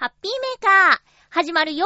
[0.00, 0.98] ハッピーメーカー、
[1.28, 1.84] 始まるよ。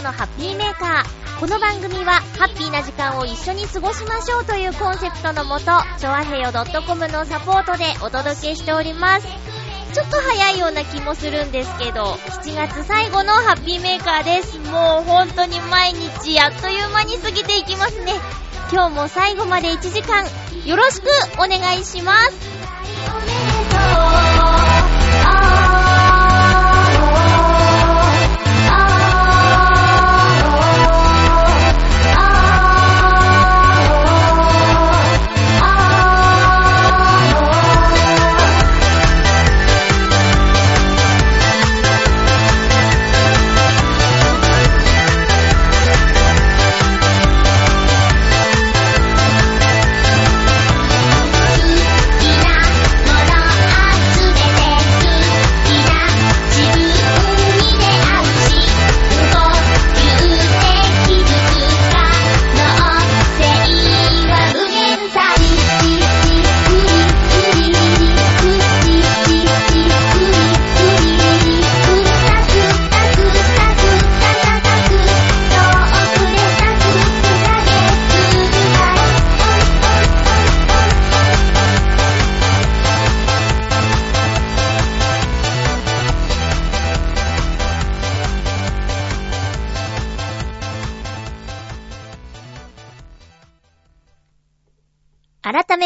[0.00, 1.40] のハッピーメーカー。
[1.40, 5.66] この番組は、ハッピーな時間を一緒に過ごしましょうというコンセプトのもと、
[5.98, 9.26] ちょわへよ .com のサポートでお届けしております。
[9.92, 14.58] ちょっと早いような気もするんですけど、7月最後のハッピーメーカーです。
[14.58, 18.14] もう本当に毎日あっという間に過ぎていきますね。
[18.72, 20.24] 今日も最後まで1時間、
[20.64, 22.32] よろしくお願いします。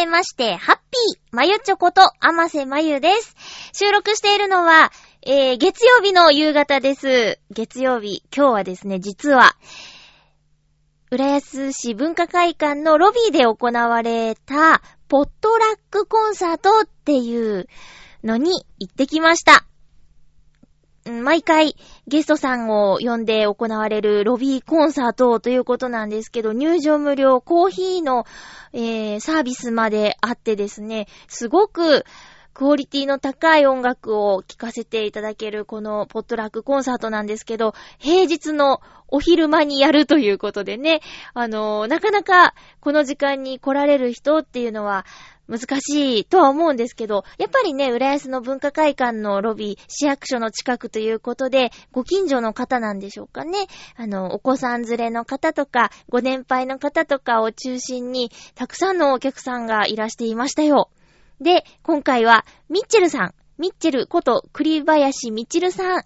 [0.09, 3.37] まして、ハッピーまゆちょこと、あませまゆです。
[3.73, 4.91] 収録しているのは、
[5.23, 7.39] えー、月曜日の夕方です。
[7.51, 9.55] 月曜日、今日はですね、実は、
[11.11, 17.67] 浦安市文化会館のロビーで行われた、ポットラックコンサートっていう
[18.25, 19.65] のに行ってきました。
[21.09, 21.77] 毎回
[22.07, 28.27] ゲストさんを呼んで行われるロビーコンサートということなんですけど、入場無料、コーヒーの、
[28.73, 32.05] えーサービスまであってですね、すごく
[32.59, 41.01] クオリティの高い音楽を聴かせていただけるこのポットラックコンサートなんですけど、平日のお昼間にやるということでね、
[41.35, 45.07] あのーなかなかこの時間に来られる人っていうのは
[45.49, 53.67] 難しいとは思うんですけど、やっぱりね、浦安の文化会館のロビー、市役所の近くということで、ご近所の方なんでしょうかね。
[53.97, 60.91] あの、お子さん連れの方とか、ご年配の方とかを中心に、たくさんのお客さんがいらしていましたよ。
[61.41, 63.35] で、今回は、ミッチェルさん。
[63.59, 66.03] ミッチェルこと栗林みちるさん。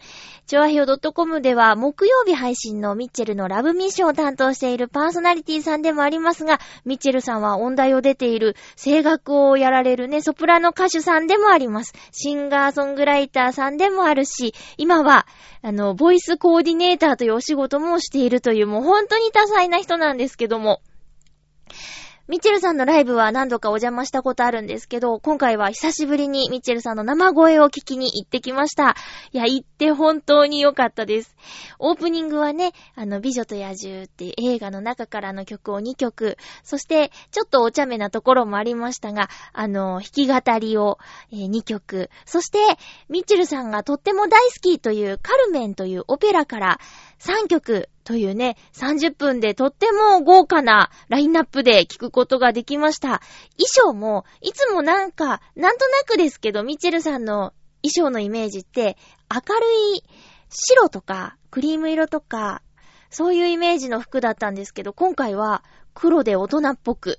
[0.47, 11.93] チョアヘオ .com では木曜日配信のミッチェルのラブミッションを担当しているパーソナリティさんでもありますが、ミッチェルさんは音大を出ている声楽をやられるね、ソプラノ歌手さんでもあります。
[12.11, 15.27] シンガーソングライターさんでもあるし、今は、
[15.61, 20.81] あの、ボイスコーディネーターというお仕事もしているという、もう本当に多彩な人なんですけども。
[22.29, 28.95] ミッチェルさんのライブは何度かお邪魔したことあるんですけど、今回は久しぶりにミッチェルさんの生声を聞きに行ってきました。
[29.33, 31.35] いや、行って本当に良かったです。
[31.81, 40.99] オープニングはね、あの、美女と野獣っていう映画の中からの曲を2曲、そして、ちょっとお茶目なところもありましたが、あの、弾き語りを、
[41.33, 42.59] え2曲、そして、
[43.09, 46.79] ミッチェルさんがとっても大好きというカルメンというオペラから
[47.19, 53.21] 3曲というね、30分でとっても豪華なラインナップで聴くことができました。
[53.57, 57.53] 衣装も、いつもなんか、なんとなくですけど、ミチェルさんの
[57.83, 58.97] 衣装のイメージって、
[59.31, 59.67] 明る
[59.97, 60.05] い
[60.49, 62.63] 白とか、クリーム色とか、
[63.11, 65.63] そういうイメージの服だったんですけど、今回は
[65.95, 67.19] 黒で大人っぽく、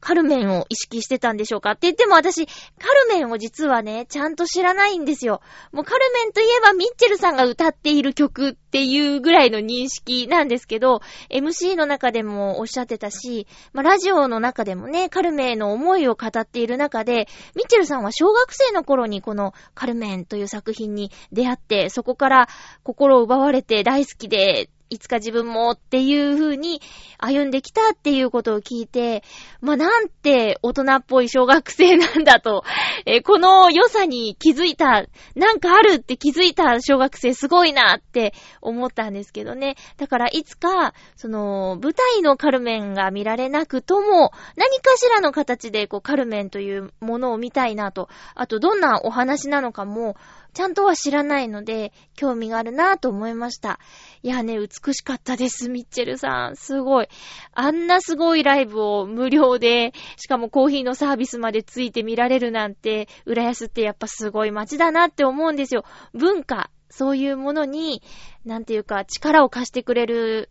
[0.00, 5.40] カルメンを意識してたんでしょうかって言っても私、カルメンを実はね、ちゃんと知らないんですよ。
[5.72, 11.00] もうカルメンといえばミッチェルさんが歌っている曲っていうぐらいの認識なんですけど、
[11.30, 22.48] MC の中でもおっしゃってたし、まあ、ラジオの中でもね、カルメンの思いを語っている中で、ミッチェルさんは小学生の頃にこのカルメンという作品に出会って、そこから
[22.82, 26.80] 心を奪われて大好きで、いつか自分もっていう風に
[27.18, 29.22] 歩んできたっていうことを聞いて、
[29.60, 32.64] まあ、なんて大人っぽい小学生なんだと、
[33.06, 39.76] えー、この良さに気づいた、なんかあるって気づいた小学生すごいなって思ったんですけどね。
[39.96, 50.16] だからいつか、その、舞台のカルメンが見られなくとも、何かしらの形でこうカルメンというものを見たいなと、あとどんなお話なのかも、
[50.54, 53.78] ちゃんとは知らないので、興味があるなぁと思いました。
[54.22, 56.56] いやね、美しかったです、ミッチェルさん。
[56.56, 57.08] すごい。
[57.52, 65.84] あんなすごいライブを無料で、しかもコーヒーのサービスまでついて見られるなんて、浦安ってやっぱすごい街だなって思うんですよ。
[66.12, 68.02] 文化、そういうものに、
[68.44, 70.50] なんていうか、力を貸してくれる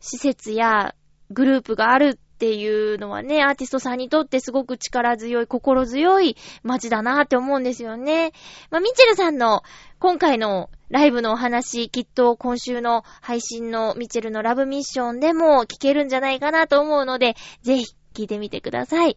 [0.00, 0.94] 施設や
[1.30, 8.30] グループがあるっていうのはね、アーティストさんにとってすごく力強い、心強い街だなって思うんですよね。
[8.70, 9.64] まあ、ミッチェルさんの
[9.98, 19.16] 今回のライブのお話、きっと今週の配信のミッチェルのラブミッションでも聞けるんじゃないかなと思うので、ぜひ聞いてみてください。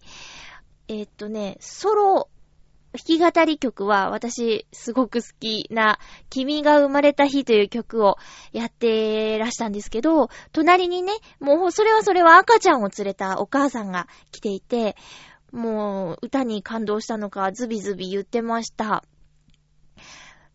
[0.87, 2.27] えー、っとね、ソロ
[2.93, 5.97] 弾き語り曲は私すごく好きな
[6.29, 8.17] 君が生まれた日という曲を
[8.51, 14.97] やってらしたんですけど、隣にね、もうそれはそれは赤ちゃんを連れたお母さんが来ていて、
[15.51, 19.03] もう歌に感動したのかズビズビ言ってました。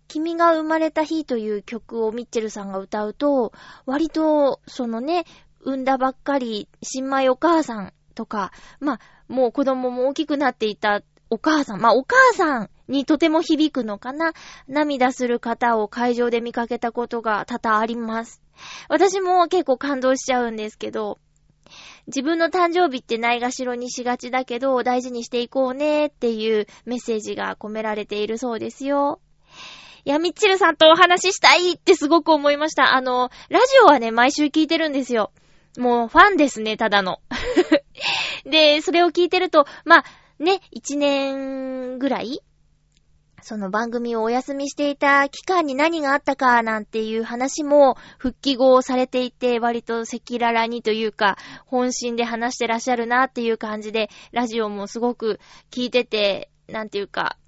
[0.09, 3.53] 君が生まれた日という曲をミッチェルさんが歌うと、
[3.87, 5.25] 割とそのね、
[5.61, 14.33] 産んだばっかり新米お母さんとか、まあ、もう子供も大きくなっていたお母さん、まあ、お母さんにとても響くのかな。
[14.69, 18.41] 涙する方を会場で見かけたことが多々あります。
[18.89, 21.19] 私も結構感動しちゃうんですけど、
[22.07, 29.21] 自分の誕生日ってないがしろにしがちだけど、大事にしていこうねっていうメッセージが込められているそうですよ。
[30.05, 32.95] いや、ミッチルさんとお話ししたいってすごく思いました。
[32.95, 35.33] あの、ラジオはね、毎週聞いてるんですよ。
[35.79, 37.19] もうファンですね、ただの。
[38.47, 40.05] で、それを聞いてると、まあ、
[40.39, 42.41] ね、一年ぐらい
[43.43, 55.39] その番組をお休みしていた期間に何があったかなんていう話も復帰後されていて割と赤裸々にというか本心で話してらっしゃるなっていう感じでラジオもすごく
[55.71, 57.39] 聞いててなんていうか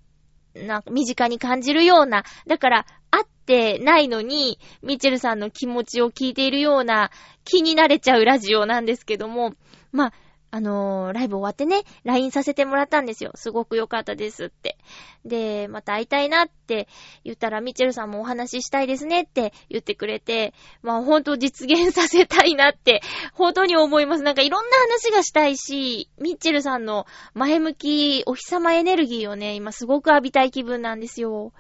[0.55, 7.11] なんか身近に感じるようなだから会ってないのにミッチェルさんの気持ちを聞いているような
[7.45, 9.55] 気になれちゃうラジオなんですけども
[9.91, 10.13] まあ
[10.51, 13.33] あのー、ライブ終わってね、LINE させてもらったんですよ。
[13.35, 14.79] すごく良かったですって。
[15.25, 16.89] で、また会いたいなって
[17.23, 23.03] 言ったら、ミッチェルさんもお話ししたいですねって言ってくれて、まあ本当実現させたいなって、
[23.35, 24.23] 本当に思います。
[24.23, 31.53] なんかいろんな話がしたいし、ミッチェルさんの前向き、お日様エネルギーをね、今すごく浴びたい気分なんですよ。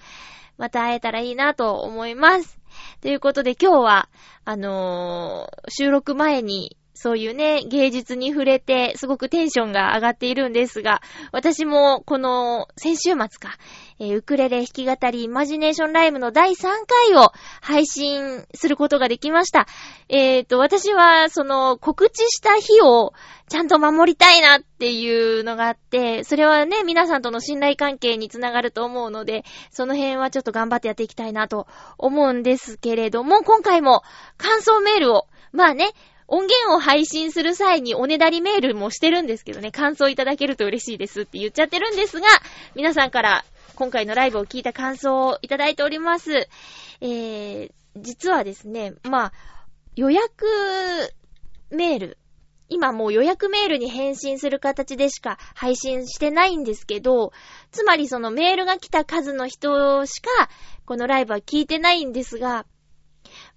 [0.57, 2.59] また会えたらいいなと思います。
[3.01, 4.09] ということで今日は、
[4.45, 11.01] あのー、収録前にそういうね、芸術に触れて、すごくテンションが上がっているんですが、
[11.31, 13.57] 私もこの先週末か、
[14.01, 17.31] えー、ウクレレ弾き語りイマジネーションライブの第3回を
[17.61, 19.69] 配信することができました。
[20.09, 23.13] えっ、ー、と、私はその告知した日を
[23.49, 34.03] ちゃんと守りたいなっていうのがあって、それはね、皆さんとの信頼関係につながると思うので、その辺はちょっと頑張ってやっていきたいなと思うんですけれども、今回も
[34.37, 35.93] 感想メールを、まあね、
[36.29, 42.27] 音源を配信する際におねだりメールもしてるんですけどね、感想いただけると嬉しいですって言っちゃってるんですが、
[42.75, 43.45] 皆さんから
[43.75, 46.49] 今回のライブを聞いた感想をいただいております。
[47.01, 49.33] えー、実はですね、まあ、
[49.97, 50.45] 予約
[51.71, 52.19] メール、
[52.69, 57.33] 今もう予約メールに返信する形でしか配信してないんですけど、
[57.71, 60.29] つまりそのメールが来た数の人しか、
[60.85, 62.67] このライブは聞いてないんですが、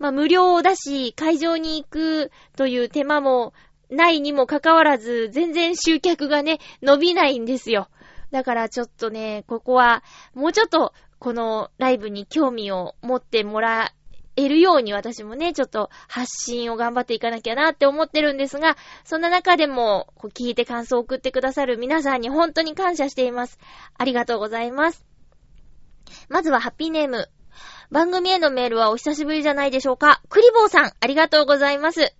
[0.01, 3.53] まあ無料だし、会場に行くという手間も
[3.91, 7.88] ないにもかかわらず、全然集客がね、伸びないんですよ。
[8.31, 10.03] だからちょっとね、ここは、
[10.34, 13.93] もうちょっと、このライブに興味を持ってもら
[14.38, 23.60] えるように私もね、ちょっと発信を頑張っていかなきゃなって思ってるんですが、そんな中でも、こう聞いて感想を送ってくださる皆さんに本当に感謝しています。
[24.00, 25.05] ありがとうございます。
[26.27, 27.29] まずはハッピーネーム、
[27.92, 30.22] 番組へのメールはお久しぶりじゃないでしょうか。
[30.30, 32.16] クリボーさん、ありがとうございます。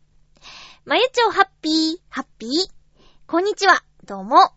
[0.84, 2.50] まゆちょハッピー、ハッピー？
[3.26, 3.82] こんにちは。
[4.06, 4.52] どうも。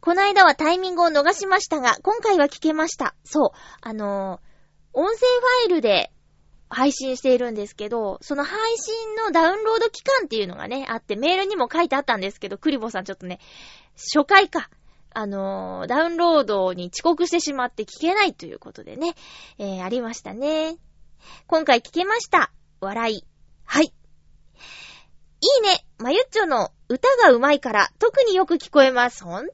[0.00, 3.14] この間はタイミングを逃しましたが、今回は聞けました。
[3.22, 3.58] そう。
[3.82, 4.50] あのー
[4.92, 6.10] 音声ファイルで
[6.68, 13.40] 配信しているんですけど、その配信のダウンロード期間っていうのがね、あって、メールにも書いてあったんですけど、クリボーさんちょっとね、
[13.94, 14.70] 初回か。
[15.12, 19.14] あのーダウンロードに遅刻してしまって聞けないということでね、
[19.58, 20.76] えー、ありましたね。
[21.46, 22.52] 今回聞けました。
[22.80, 23.24] 笑い。
[23.64, 23.84] はい。
[23.86, 23.88] い
[25.58, 25.84] いね。
[25.98, 29.24] まゆっちょの歌が上手いから特によく聞こえます。
[29.24, 29.52] ほんと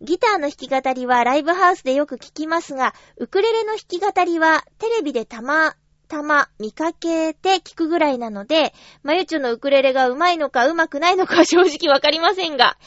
[0.00, 5.74] ギターの弾き語りはライブハウスでよく聞きますが、ウクレレの弾き語りはテレビでたま、
[6.06, 12.78] たま見かけて聞くぐらいなので、まゆっちょのウクレレが上手いのか上手くないのかは正直わかりませんが、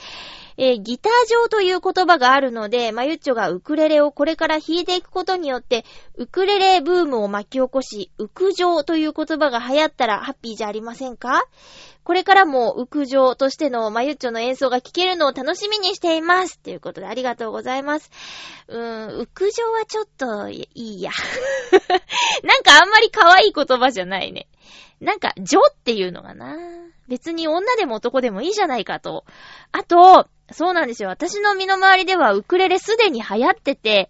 [0.57, 11.45] えーギター上という言葉があるので、まゆっちょがウクレレをこれから弾いていくことによって、ウクレレブームを巻き起こし、ウク上という言葉が流行ったらハッピーじゃありませんか？
[12.03, 16.59] これからもウク上としてのまゆっちょの演奏が聴けるのを楽しみにしています。
[16.59, 18.09] ということでありがとうございます。
[18.67, 21.11] うーん、ウク上はちょっといいや。
[22.43, 24.47] なんかあんまり可愛い言葉じゃないね。
[24.99, 26.55] なんか、ジョっていうのがな。
[27.11, 29.25] 別に女でも男でもいいじゃないかと。
[29.73, 31.09] あと、そうなんですよ。
[31.09, 34.09] 私の身の回りではウクレレすでに流行ってて、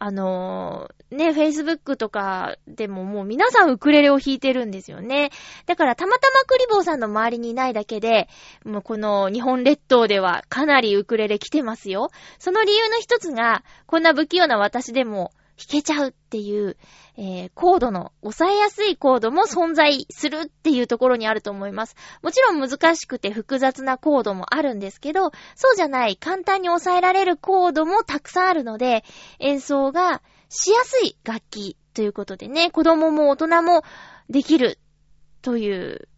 [0.00, 5.30] あのーね、Facebook とかでももう皆さんウクレレを弾いてるんですよね。
[5.66, 8.28] だからたまたまクリボーさんの周りにいないだけで、
[8.64, 12.10] もうこの日本列島ではかなりウクレレ来てますよ。
[12.40, 16.76] その理由の一つが、こんな不器用な私でも弾けちゃうっていう、
[17.16, 21.94] えー、コードの、抑えやすいコードも存在するっていうところにあると思います。
[22.22, 29.04] もちろん難しくて複雑なコードもあるんですけど、そうじゃない、簡単に抑えられるコードもたくさんあるので、
[29.38, 33.82] 演奏がしやすい楽器ということでね、子供も大人も
[34.28, 34.78] できる
[35.42, 36.08] という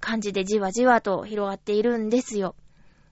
[0.00, 2.54] 感じでじわじわと広がっているんですよ。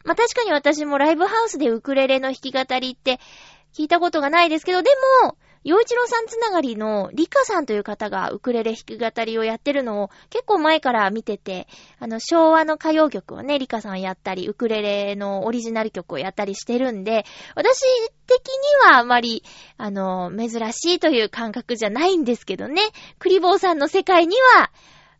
[0.04, 3.20] まあ、確かに私もライブハウスでウクレレの弾き語りって
[3.74, 4.90] 聞いたことがないですけど、で
[5.22, 5.36] も、
[5.68, 17.80] 洋一郎さんつながりのリカさんという方がウクレレ弾き語りをやってるのを結構前から見てて、あの昭和の歌謡曲をね、リカさんやったり、ウクレレのオリジナル曲をやったりしてるんで、私
[18.26, 18.46] 的
[18.86, 19.44] にはあまり、
[19.76, 22.80] あの、珍しいという感覚じゃないんですけどね、
[23.18, 24.70] クリボーさんの世界には、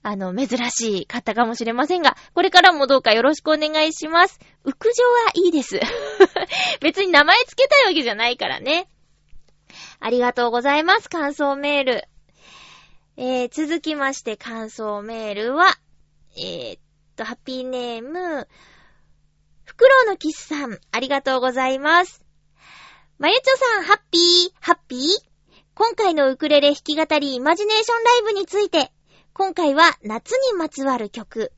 [0.02, 4.40] あの、珍しい方かもしれませんが、これからもどうかよろしくお願いします。
[4.64, 5.78] ウクジョはいいです。
[6.80, 8.88] 別に名前つけたいわけじゃないからね。
[10.00, 11.08] ありがとうございます。
[11.08, 12.04] 感想メール。
[13.16, 15.66] えー、続きまして感想メールは、
[16.36, 16.80] えー、っ
[17.16, 18.46] と、ハッピーネーム、
[19.64, 22.24] フクロウのキスさん、ありがとうございます。
[23.18, 25.00] まゆちょさん、ハッピー、ハッピー
[25.74, 28.92] 今回のウクレレ弾き語りイマジネーションライブについて、
[29.32, 31.52] 今回は夏にまつわる曲。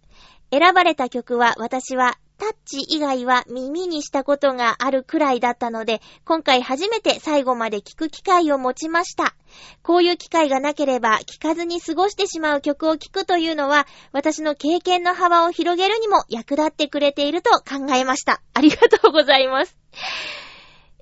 [0.51, 9.35] 選ばれた曲は私はタッチ以外は耳にしたことがあるくらいだったので、今回初めて最後まで聴く機会を持ちました。
[9.83, 18.41] こういう機会がなければ聴かずに過ごしてしまう曲を聴くというのは、私の経験の幅を広げるにも役立ってくれていると考えました。
[18.55, 19.77] ありがとうございます。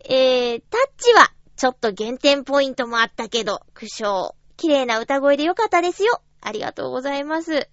[0.05, 4.33] えー、タッチはちょっと減点ポイントもあったけど、苦笑。
[4.57, 6.21] 綺麗な歌声でよかったですよ。
[6.41, 7.69] ありがとうございます。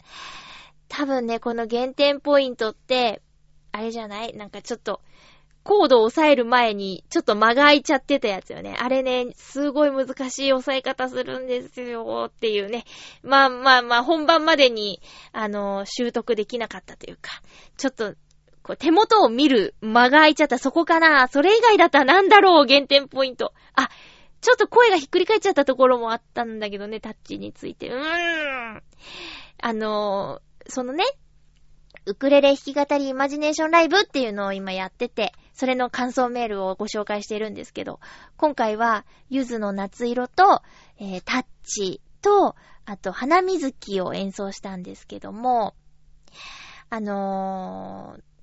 [0.87, 3.23] 多分ね、この減点ポイントって、
[3.77, 4.33] あれじゃない？
[4.33, 5.01] なんかちょっと、
[5.63, 8.77] コードを押さえる前に、ちょっと間が空いちゃってたやつよね。
[8.79, 12.85] あれね、すごい難しい押さえ方するんですよ、っていうね。
[13.23, 15.01] まあまあまあ、本番までに、
[15.33, 17.41] あの、習得できなかったというか、
[17.77, 18.13] ちょっと、
[18.61, 21.27] こう、手元を見る間が空いちゃった、そこかな？
[21.27, 23.51] それ以外だったらなんだろう、減点ポイント。
[23.73, 23.89] あ、
[24.41, 27.89] ちょっと声がひっくり返っちゃったところもあったんだけどね、タッチについて。
[27.89, 28.83] うーん。
[29.61, 31.03] あのーそのね、
[32.07, 37.99] ウクレレ弾き語りイマジネーションライブっていうのを今やってて、それの感想メールをご紹介しているんですけど、
[38.37, 40.61] 今回は、ゆずの夏色と、
[40.99, 45.73] えータッチと、あと、花水木を演奏したんですけども、
[46.91, 48.34] あのー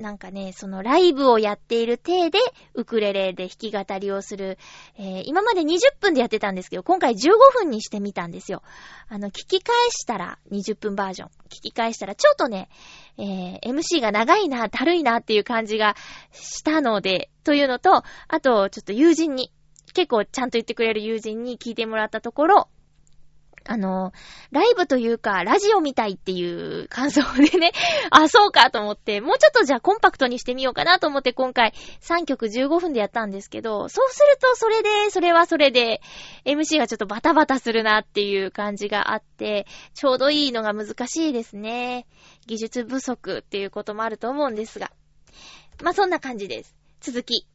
[0.00, 2.38] なんかね、そのライブをやっている体で、
[2.74, 4.56] ウクレレで弾き語りをする、
[4.98, 8.62] えー今まで20分でやってたんですけど、今回15分にしてみたんですよ。
[9.08, 11.28] あの、聞き返したら、20分バージョン。
[11.50, 12.70] 聞き返したら、ちょっとね、
[13.18, 15.94] えー MC が長いな、だるいなっていう感じが
[16.32, 19.52] したので、というのと、あと、ちょっと友人に、
[19.92, 22.68] 結構ちゃんと言ってくれる友人に聞いてもらったところ、
[23.66, 24.12] あの、
[24.50, 27.72] ライブというか、ラジオみたいっていう感想でね、
[28.10, 36.00] あ、そうかと思って、もうちょっとじゃあコンパクトにしてみようかなと思って今回3曲15分でやったんですけど、そうするとそれで、それはそれで、
[36.44, 42.06] MC がちょっとバタバタするなっていう感じがあって、ちょうどいいのが難しいですね。
[42.46, 44.90] 技術不足っていうこともあると思うんですが。
[45.82, 46.74] まあ、そんな感じです。
[47.00, 47.46] 続き。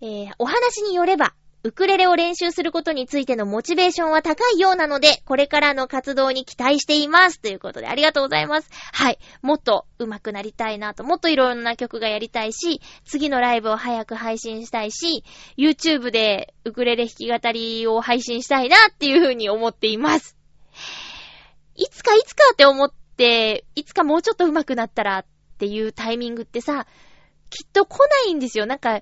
[0.00, 1.34] えー、お話によれば、
[1.66, 7.40] ウクレレを練習することについてのモチベーションは高いようなので、これからの活動に期待しています。
[7.40, 8.70] ということで、ありがとうございます。
[8.92, 9.18] はい。
[9.42, 15.24] もっと上手くなりたいなと、もっといろんな曲がやりたいし、次のライブを早く配信したいし、
[15.58, 20.36] YouTube でウクレレ弾き語りを配信したいなっていうふうに思っています。
[21.74, 25.26] いつかいつかって思って、いつかもうちょっと上手くなったらっ
[25.58, 26.86] ていうタイミングってさ、
[27.50, 28.66] きっと来ないんですよ。
[28.66, 29.00] なんか、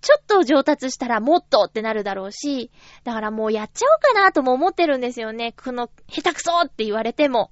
[0.00, 2.70] ちょっと上達したらもっとってなるだろうし、
[3.04, 5.52] だからもうやっちゃおうかなとも思ってるんですよね。
[5.52, 7.50] この、下手くそって言われても。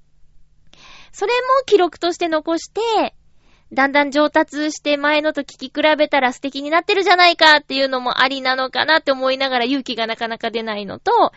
[1.12, 3.14] それも記録として残して、
[3.72, 11.32] だんだん上達して前のと聞き比べたら素敵になってるじゃないかっていうのもありなのかなって思いながら勇気がなかなか出ないのと、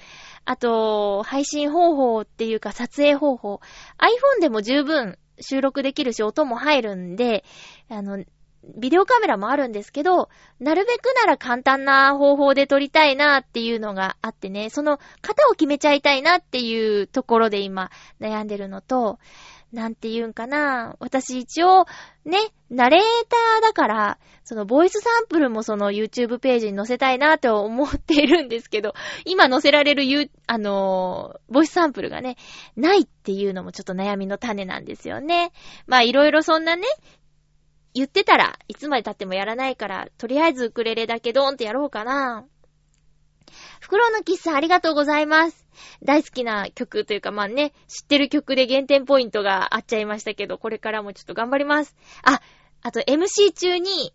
[0.45, 3.61] あと、配信方法っていうか撮影方法。
[3.97, 7.43] iPhone でも十分収録できるし音も入るんで、
[7.89, 8.23] あの、
[8.63, 17.89] ビデオカメラもあるんですけど、なるべくなら簡単な方法で撮りたいなっていうのがあってね、その型を決めちゃいたいなっていうところで今
[18.19, 19.19] 悩んでるのと、
[19.71, 20.95] なんて言うんかな。
[20.99, 21.85] 私一応、
[22.25, 22.39] ね、
[22.71, 32.35] ナレーターだから、そのボイスサンプルもその YouTube ページに載せたいなと思っているんですけど、今載せられるゆあのーボイスサンプルがね、
[32.75, 35.51] ないっていうのもちょっと悩みの種なんですよね。
[35.85, 36.87] まあいろいろそんなね、
[37.93, 42.45] 言ってたらいつまで経ってもやらないから、とりあえずウクレレだけドーンってやろうかな。
[43.79, 45.65] 袋の喫茶ありがとうございます。
[46.03, 51.95] 大好きな曲というかまあね、知ってる曲で減点ポイントがあっちゃいましたけど、これからもちょっと頑張ります。
[52.23, 52.41] あ、
[52.81, 54.13] あと MC 中に、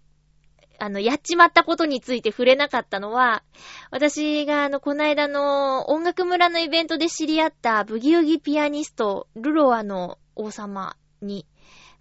[0.78, 3.42] あの、やっちまったことについて触れなかったのは、
[3.90, 11.46] 私があの、この間の音楽村のイベントで知り合ったブギウギピアニスト、ルロアの王様に、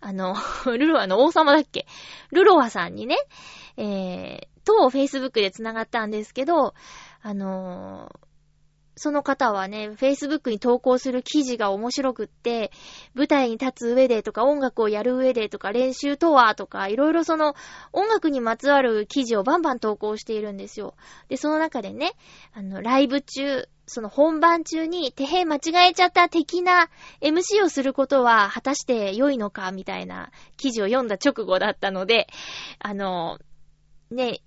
[0.05, 1.87] あの、 ルロアの王様だっけ？
[2.31, 3.17] ルロアさんにね、
[3.77, 6.73] えー、と Facebook で繋がったんですけど、
[7.21, 8.33] あのー
[8.95, 12.71] その方はね、Facebook に投稿する記事が面白くって、
[13.15, 17.55] 舞台に立つ上でとか音楽をやる上でとか練習とはとか、いろいろその
[17.91, 20.93] 音楽にまつわる記事をバンバン投稿しているんですよ。
[21.27, 22.11] で、その中でね、
[22.53, 26.89] あの、ライブ中、その本番中に手へ間違えちゃった的な
[27.21, 32.27] MC をすることは果たして良いのかみたいな記事を読んだ直後だったので、
[32.79, 33.39] あの、
[34.09, 34.39] ね、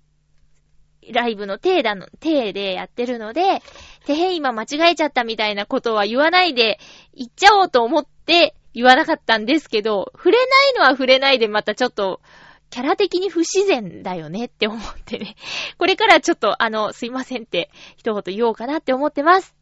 [1.11, 3.61] ライブの手だの、手でやってるので、
[4.05, 6.79] てへ今間違えちゃったみたいなことは言わないで、
[7.13, 12.21] 言っちゃおうと思って言わなかったんですけど、触れないのは触れないでまたちょっと、
[12.69, 15.35] キャラ的に不自然だよねって思ってね。
[15.77, 19.55] これからちょっと、あの、すいませんって一言言おうかなって思ってます。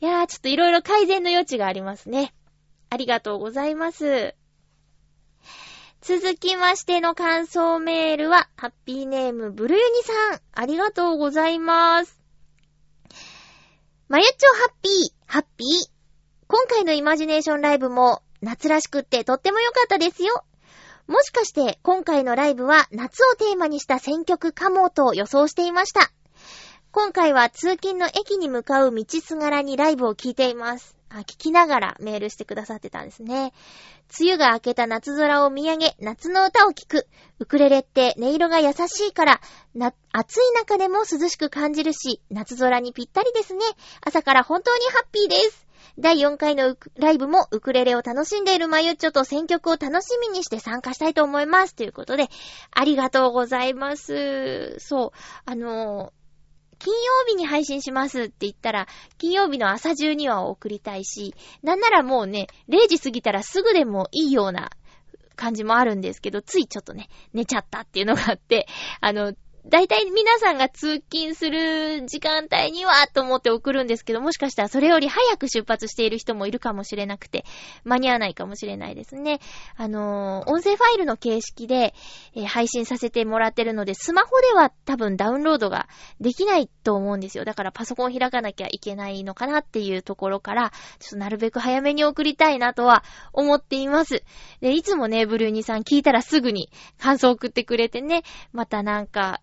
[0.00, 2.32] いやー、ちょっといろいろ改善の余地がありますね。
[2.90, 4.34] ありがとうございます。
[6.00, 12.20] 続きましての感想メールは、ハッピーネームブルユニさん、ありがとうございます。
[14.08, 14.92] まゆっちょハッピー、
[15.26, 15.68] ハッピー。
[16.46, 20.44] 今回のイマジネーションライブも夏らしくってとっても良かったですよ。
[21.08, 26.12] もしかして今回のライブは夏をテーマにした選曲かもと予想していました。
[26.92, 30.98] 今回は通勤の駅に向かう道すがらにライブを聞いています。
[31.08, 33.54] あ、聞きながらメールしてくださってたんですね。
[34.20, 37.06] 梅雨が明けた夏空を見上げ、夏の歌を聴く。
[37.38, 39.40] ウクレレって音色が優しいから、
[39.74, 43.60] な、暑い中でも涼しく感じるし、夏空にぴったりですね。
[44.02, 45.67] 朝から本当にハッピーです。
[45.98, 51.74] 第4回のライブもウクレレを楽しんでいるマユッチョと選曲を楽しみにして参加したいと思います。
[51.74, 52.28] ということで、
[52.70, 54.76] ありがとうございます。
[54.78, 55.10] そう、
[55.44, 56.12] あの
[56.78, 58.86] 金曜日に配信しますって言ったら、
[59.18, 64.70] 金曜日の朝中には送りたいし、なんならもうね、0時過ぎたらすぐでもいいような
[65.34, 68.68] 感じもあるんですけど、ついちょっとね、寝ちゃったっていうのがあって、
[69.00, 69.34] あの、
[69.68, 77.44] だいたい皆さんが通勤する時間帯にはと思って送るんですけど、もしかしたらそれより早く出発している人もいるかもしれなくて、
[77.84, 79.40] 間に合わないかもしれないですね。
[79.76, 81.92] あのー音声ファイルの形式で、
[82.34, 85.86] えー配信させてもらってるので、スマホでは多分ダウンロードが
[86.18, 87.44] できないと思うんですよ。
[87.44, 93.04] だからパソコン開かなきゃいけないのかなっていうところから、ちょっとなるべく早めに送りたいなとは
[93.34, 94.24] 思っています。
[94.62, 99.42] で、いつもね、ブルーニさん聞いたらすぐに感想送ってくれてね、またなんか、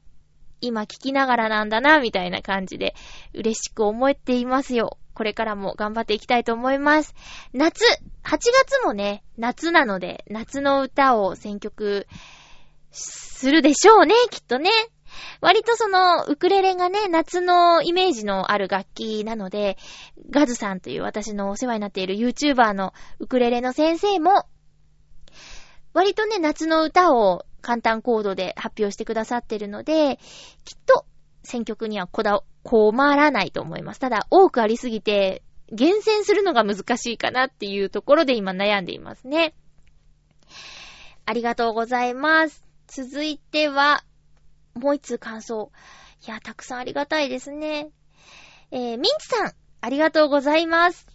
[0.65, 2.95] 今聞きながらなんだな、みたいな感じで
[3.33, 4.97] 嬉しく思っていますよ。
[5.13, 7.15] これからも頑張っていきたいと思います。
[7.53, 12.07] 夏 !8 月もね、夏なので、夏の歌を選曲
[12.91, 14.69] するでしょうね、きっとね。
[15.41, 19.77] 割とその、ウクレレがね、夏のイメージのある楽器なので、
[20.29, 24.45] ガズさんという私のお世話になっている YouTuber のウクレレの先生も、
[25.93, 30.19] 割とね、夏の歌を簡単コードで発表してくださってるので、
[30.65, 31.03] きっと
[31.41, 33.99] 選曲にはこだ、困らないと思います。
[33.99, 39.55] ただ、多くありすぎて、厳選するのが難しいかなっていうところで今悩んでいますね。
[41.25, 42.63] ありがとうございます。
[42.85, 44.03] 続いては、
[44.75, 45.71] もう一通感想。
[46.27, 47.89] いや、たくさんありがたいですね。
[48.69, 51.07] えー、ミンチさん、ありがとうございます。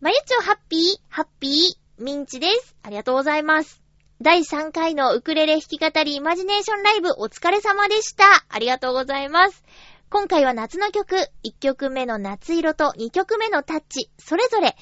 [0.00, 2.74] まゆちょハッピー、ハッピー、ミンチです。
[2.82, 3.83] ありがとうございます。
[4.22, 8.24] 第3回のウクレレ弾き語りイマジネーションライブお疲れ様でした。
[8.48, 9.64] ありがとうございます。
[10.08, 14.76] 今回は夏の曲、1曲目の夏色と2曲目のタッチ、それぞれ、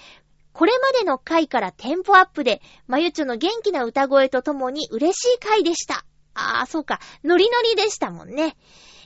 [0.53, 6.05] これまでの回からテンポアップで、まゆちょの元気な歌声とともに嬉しい回でした。
[6.35, 8.55] あー、そうか、ノリノリでしたもんね。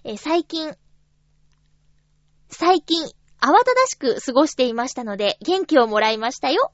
[0.03, 0.75] え最近、
[2.51, 3.05] 最近、
[3.41, 6.73] 慌ただしく過ごしていましたので、元気をもらいましたよ。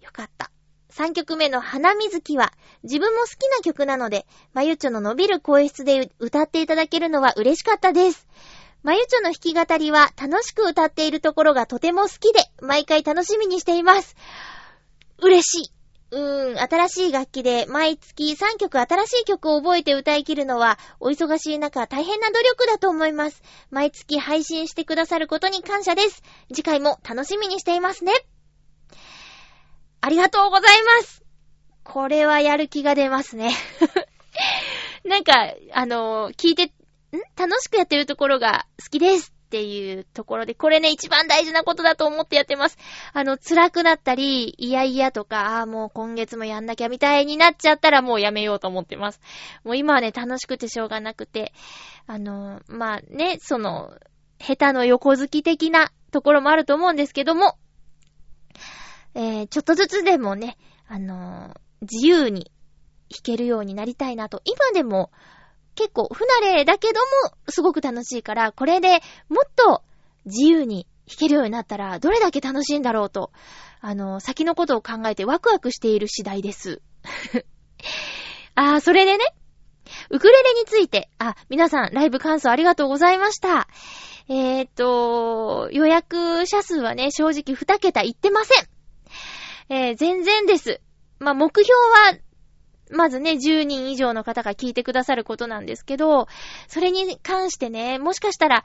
[0.00, 0.51] よかった。
[0.92, 2.52] 3曲目の花水木は、
[2.82, 8.26] 自分も好きな曲なので、まゆちょの伸びる声質で歌っていただけるのは嬉しかったです。
[8.82, 14.16] まゆちょの弾き語りは楽しく歌っているところがとても好きで、毎回楽しみにしています。
[15.18, 15.72] 嬉しい。
[16.10, 23.42] うーん、新しい楽器で毎月3曲新しい曲を覚えて歌い切るのは、お忙しい中大変な努力だと思います。
[23.70, 26.22] 毎月配信してくださることに感謝です。
[26.52, 28.12] 次回も楽しみにしていますね。
[30.04, 31.22] ありがとうございます。
[31.84, 33.52] これはやる気が出ますね。
[35.06, 36.70] なんか、あのー聞いて、ん？
[37.36, 42.78] 楽しくやってるところが好きですっていうところで、これね、一番大事なことだと思ってやってます。
[43.12, 49.20] あの、辛くなったり、いやいやとか、ああ、もう今月もやんなきゃみたいになっちゃったらもうやめようと思ってます。
[49.62, 51.52] もう今はね、楽しくてしょうがなくて、
[52.08, 53.96] あのーまあね、その、
[54.40, 57.56] 下手の横好き的なところもあると思うんですけども、
[59.14, 60.56] えー、ちょっとずつでもね、
[60.88, 62.52] あのー自由に
[63.10, 64.40] 弾けるようになりたいなと。
[64.44, 65.10] 今でも
[65.74, 69.82] 結構不慣れだけどもすごく楽しいから、これでもっと
[70.24, 73.32] 自由に弾けるようになったらどれだけ楽しいんだろうと、
[73.80, 76.80] あのー先のことを考えてワクワクしている次第です。
[78.54, 79.24] あー、それでね、
[80.10, 83.66] ウクレレについて、あ、皆さんライブ感想ありがとうございました。
[84.28, 88.71] えーっと、予約者数はね、正直2桁いってません。
[89.68, 90.80] えー、全然です。
[91.18, 92.18] まあ、目標は、
[92.90, 96.26] まずね、10人以上の方が聞いてくださることなんですけど、
[96.68, 98.64] それに関してね、もしかしたら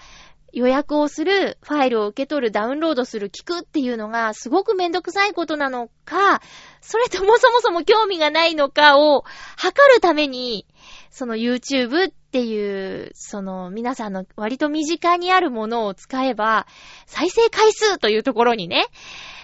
[0.53, 6.41] 予約をする、ファイルを受け取る、ダウンロードする、聞くっていうのがすごくめんどくさいことなのか、
[6.81, 9.23] それともそもそも興味がないのかを
[9.57, 10.65] 測るために、
[11.09, 16.67] その YouTube っていう、その皆さんの割と身近にあるものを使えば、
[17.05, 18.85] 再生回数というところにね、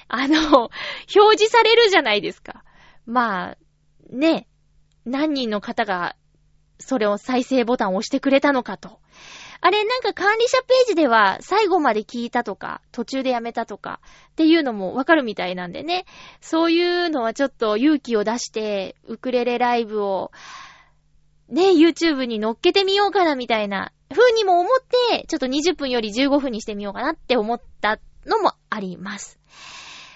[0.08, 0.70] あの、
[1.16, 2.64] 表示されるじゃないですか。
[3.06, 3.58] まあ、
[4.10, 4.48] ね、
[5.06, 6.16] 何人の方が、
[6.80, 9.00] それを再生ボタンを押してくれたのかと。
[9.66, 16.06] あれ、なんか管理者ページでは最後まで聞いたとか、途中でやめたとかっていうのもわかるみたいなんでね。
[16.42, 20.32] そういうのはちょっと勇気を出して、ウクレレライブを、
[21.54, 24.80] ね、YouTube に乗っけてみようかなみたいな風にも思っ
[25.12, 29.40] て、ちょっと20分より15分にしてみようかなって思ったのもあります。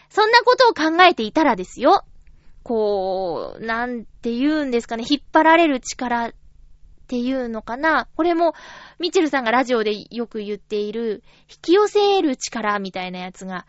[0.09, 2.03] そんなことを考えていたらですよ。
[2.63, 6.33] こう、なんて言うんですかね、引っ張られる力っ
[7.07, 8.07] ていうのかな。
[8.15, 8.55] これも、
[8.97, 13.67] ミチルさんがラジオでよく言っている、引き寄せる力みたいなやつが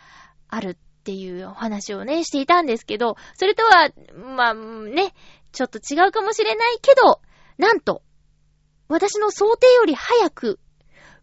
[0.49, 5.13] あるっていうお話をね、していたんですけど、それとは、まあ、ね、
[5.53, 7.21] ちょっと違うかもしれないけど、
[7.59, 8.03] なんと、
[8.89, 10.61] 私の想定より早く、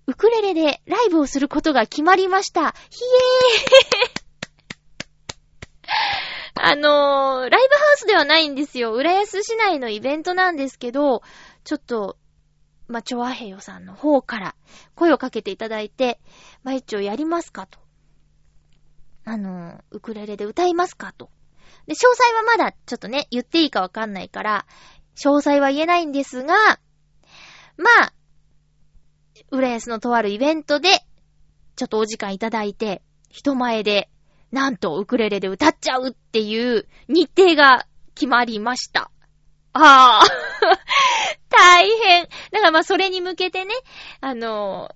[0.06, 2.74] ウクレレでライブをすることが決まりました。
[2.90, 4.26] ひえー
[6.62, 8.94] あのー、ライブハウスではないんですよ。
[8.94, 11.22] 浦安市内のイベントなんですけど、
[11.64, 12.18] ちょっと、
[12.88, 14.56] まあ、チョアヘヨさんの方から
[14.94, 16.20] 声をかけていただいて、
[16.64, 17.80] まゆちょやりますかと。
[19.26, 21.30] あのー、ウクレレで歌いますかと。
[21.88, 24.66] で、詳細はまだちょっとね、言っていいかわかんないから、
[25.16, 26.54] 詳細は言えないんですが、
[27.78, 28.14] まあ、
[29.52, 30.90] 浦安のとあるイベントで、
[31.76, 34.10] ちょっとお時間いただいて、人前で、
[34.52, 39.12] なんとウクレレで歌っちゃうっていう日程が決まりました。
[39.74, 40.24] ああ、
[41.50, 42.24] 大変。
[42.52, 43.74] だからまあそれに向けてね、
[44.22, 44.96] あの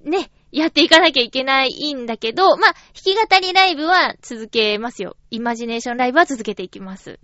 [0.00, 5.16] ね、やっていかなきゃいけないんだけど、まあ、弾き語りライブは続けますよ。
[5.30, 7.18] イマジネーションライブは続けていきます。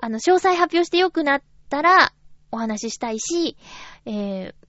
[0.00, 2.12] あの、詳細発表してよくなったら、
[2.52, 3.56] お話ししたいし、
[4.06, 4.10] え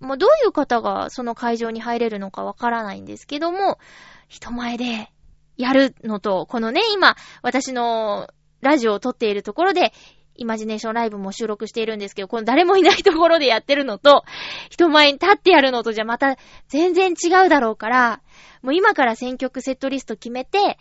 [0.02, 3.80] ー、もうどういう方がその会場に入れるのかわからないんですけども、
[4.28, 5.12] 人前で
[5.58, 8.30] やるのと、このね、今、私の
[8.62, 9.94] ラジオを撮っているところで、
[10.36, 14.24] イマジネーションライブも収録しているんですけど、この誰もいないところでやってるのと、
[14.70, 18.22] 人前に立ってやるのとじゃまた全然違うだろうから、
[18.62, 20.78] もう今から選曲セットリスト決めて、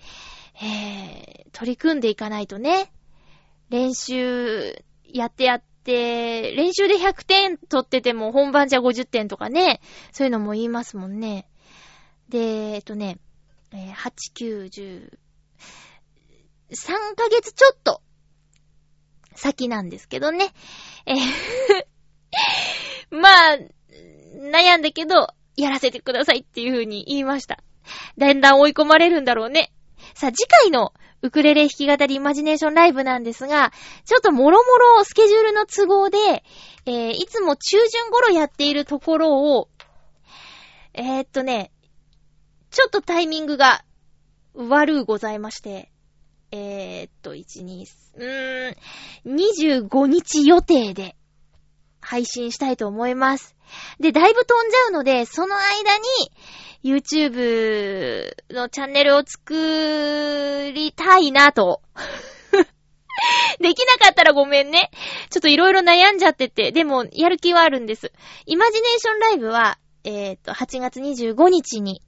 [0.62, 2.92] えー、取り組んでいかないとね、
[3.70, 9.80] 練習やってやって、練習で100点取ってても本番じゃ50点とかね、
[10.12, 11.48] そういうのも言いますもんね。
[12.28, 13.18] で、えっとね、
[13.72, 15.18] えー、8、9、10、
[16.70, 18.02] 3ヶ月ちょっと
[19.34, 20.52] 先なんですけどね。
[21.06, 21.16] えー
[23.10, 23.58] まあ、
[24.36, 27.62] 悩んだけど、やらせてくださいっていう風に言いました。
[28.16, 29.72] だんだん追い込まれるんだろうね。
[30.14, 30.92] さあ、次回の
[31.22, 33.72] ウクレレ弾き語りイマジネーションライブなんですが、
[34.04, 36.18] ちょっともろもろスケジュールの都合で、
[36.86, 39.68] えー、いつも中旬頃やっているところを、
[40.94, 41.70] えー、っとね、
[42.70, 43.84] ちょっとタイミングが
[44.54, 45.90] 悪うございまして、
[46.52, 47.84] えー、っと、1、2、
[48.16, 51.16] うーん、25日予定で
[52.00, 53.54] 配信したいと思います。
[54.00, 56.32] で、だいぶ飛んじゃうので、その間に、
[56.82, 61.82] YouTube のチャンネルを作りたいなと。
[63.60, 64.90] できなかったらごめんね。
[65.30, 68.12] ちょっといろいろ悩んじゃってて、でもやる気はあるんです。
[68.46, 72.00] イマジネーションライブは、えっ、ー、と、8月25日に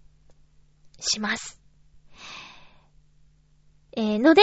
[1.01, 1.61] します。
[3.95, 4.43] えー、ので、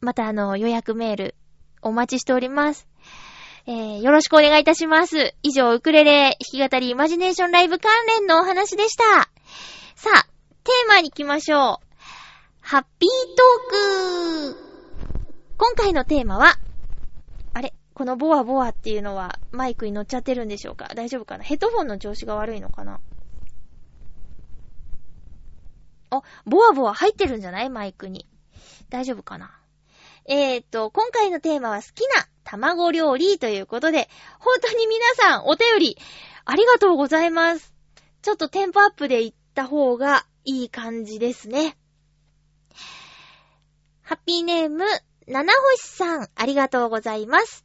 [0.00, 1.34] またあの、予約メール
[1.82, 2.86] お待ちしております。
[3.66, 5.34] えー、よろしくお願いいたします。
[5.42, 9.30] 以上、ウクレレ弾き語りイマジネーションライブ関連のお話でした。
[9.96, 10.26] さあ、
[10.64, 11.86] テーマに行きましょう。
[12.60, 14.56] ハッピートーク。
[15.56, 16.58] 今回のテーマは、
[17.52, 17.72] あれ？
[17.94, 20.90] このボワボワっていうのはマイクに乗っちゃってるんでしょうか？
[20.96, 21.44] 大丈夫かな？
[21.44, 23.00] ヘッドフォンの調子が悪いのかな？
[26.10, 27.70] あ、ボワボワ入ってるんじゃない？
[27.70, 28.26] マイクに。
[28.90, 29.56] 大丈夫かな？
[30.26, 34.08] えー、っと、今回のテーマは好きな卵料理ということで、
[34.40, 35.98] 本当に皆さんお便り
[36.44, 37.72] ありがとうございます。
[38.22, 41.76] ちょっとテンポアップで行ってた方がいい感じですね。
[44.02, 44.84] ハッピーネーム、
[45.26, 47.64] 七星さん、ありがとうございます。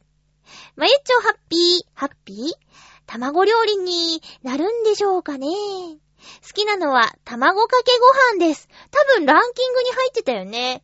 [0.76, 2.70] まゆっちょハッピー、ハッピー？
[3.06, 8.68] 卵料理になるんでしょうかね好きなのは卵かけご飯です。
[8.90, 10.82] 多分ランキングに入ってたよね。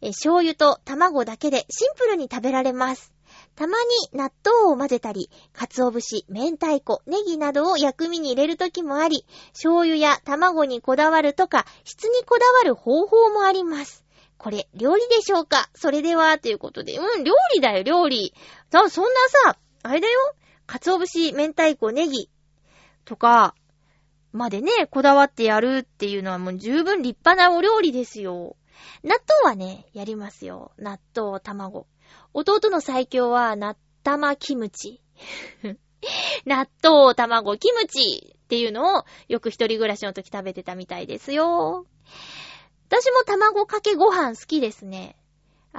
[0.00, 3.12] え、醤油と卵だけでシンプルに食べられます。
[3.58, 14.04] たまに納豆を混ぜたり、鰹節、明太子、ネギなどを薬味に入れるときもあり、醤油や卵にこだわるとか、質にこだわる方法もあります。
[14.36, 15.70] これ、料理でしょうか？
[15.74, 16.98] それでは、ということで。
[16.98, 18.32] うん、料理だよ、料理。
[18.70, 19.10] そ、そんな
[19.52, 20.20] さ、あれだよ。
[20.68, 22.30] 鰹節、明太子、ネギ
[23.06, 23.56] とか、
[24.30, 28.54] までね、こだわってやるっていうのはもう十分立派なお料理ですよ。
[29.02, 30.70] 納豆はね、やりますよ。
[30.78, 31.88] 納豆、卵。
[32.34, 35.00] 弟の最強は、納玉キムチ。
[36.46, 41.86] 納豆、卵、キムチっていうのをよく一人暮らしの時食べてたみたいですよ。
[42.88, 45.17] 私も卵かけご飯好きですね。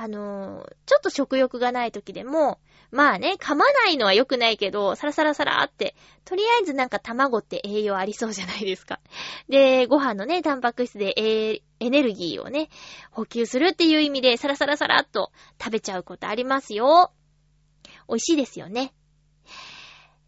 [0.02, 9.02] あのー、ちょっと食欲がない時でも、まあね、噛まないのは良くないけど、サラサラサラって、とりあえずなんか卵って栄養ありそうじゃないですか。
[9.50, 12.70] で、ご飯のね、タンパク質でエネルギーをね、
[13.12, 17.12] 補給するっていう意味で、サラサラサラっと食べちゃうことありますよ。
[18.08, 18.94] 美味しいですよね。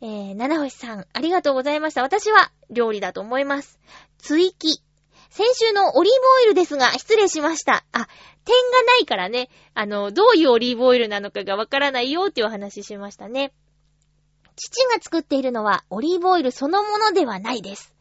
[0.01, 2.01] えー、七星さん、ありがとうございました。
[2.01, 3.79] 私は料理だと思います。
[4.17, 4.83] 追記。
[5.31, 7.85] 先週のオリーブオイルですが、失礼しました。
[7.93, 8.07] あ、
[8.43, 13.53] 点がないからね、あの、どういうオリーブオイルなのかがわからないよっていうお話ししましたね。
[14.57, 17.95] 父が作っているのはオリーブオイルそのものではないです。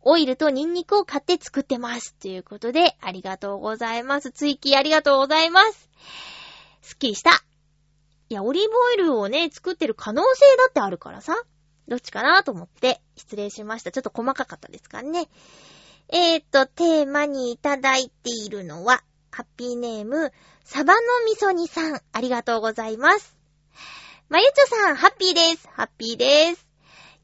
[0.00, 2.14] オイルとニンニクを買って作ってます。
[2.14, 4.30] ということで、ありがとうございます。
[4.30, 5.90] 追記ありがとうございます。
[6.80, 7.44] すっきりした。
[8.30, 11.36] いや、オリーブオイルをね、作ってる可能性だってあるからさ。
[11.88, 13.92] どっちかなと思って、失礼しました。
[13.92, 15.28] ちょっと細かかったですかね。
[16.12, 20.32] えーと、テーマにいただいているのは、ハッピーネーム、
[20.64, 23.36] サバの味噌煮さん、ありがとうございます。
[24.28, 25.68] まゆちょさん、ハッピーです。
[25.72, 26.66] ハッピーです。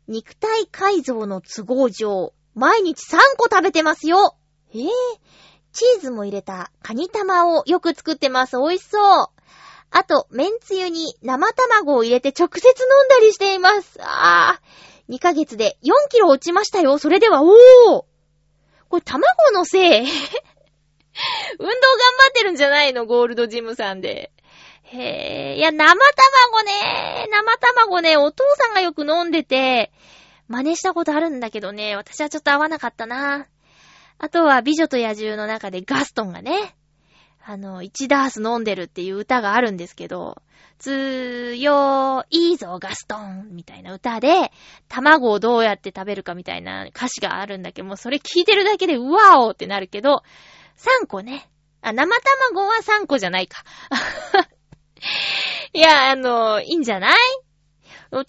[0.07, 4.37] 肉体改造の都合上、毎日3個食べてますよ。
[4.73, 4.89] えぇ、ー、
[5.73, 8.57] チーズも入れたカニ玉をよく作ってます。
[8.57, 9.27] 美味しそう。
[9.91, 12.73] あと、麺つゆに生卵を入れて直接飲
[13.05, 13.99] んだりしています。
[14.01, 15.17] あー。
[15.17, 16.99] 2ヶ月で4キロ落ちましたよ。
[16.99, 18.16] それでは、おー
[18.89, 19.23] これ卵
[19.53, 20.07] のせい？
[20.07, 23.07] 運動頑張ってるんじゃないの？
[23.07, 24.31] ゴールドジムさんで。
[24.89, 29.91] へえ、いや、生卵ね、生卵ね、お父さんがよく飲んでて、
[30.47, 33.49] 真似したことあるんだけどね、私はちょっと合わなかったな。
[34.19, 36.77] あとは、美女と野獣の中でガストンがね、
[37.45, 40.41] あの、1ダース飲んでるっていう歌があるんですけど、
[40.79, 44.51] 強いぞガストンみたいな歌で、
[44.89, 50.23] 卵をどうやって食べるかみたいな歌詞があるんだけど、もうそれ聞いてるだけでうわおってなるけど、
[51.03, 51.49] 3個ね。
[51.81, 52.15] あ、生
[52.53, 53.65] 卵は3個じゃないか。
[55.73, 57.17] いや、あの、いいんじゃない？
[58.11, 58.27] 卵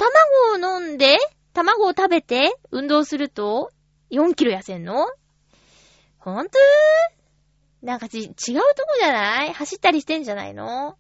[0.54, 1.18] を飲んで、
[1.54, 3.72] 卵を食べて、運動すると、
[4.12, 5.08] 4キロ痩せんの？
[6.20, 6.58] ほんと
[7.82, 8.62] なんかち、違うとこ
[9.00, 9.54] じゃない？
[9.54, 10.98] 走ったりしてんじゃないの？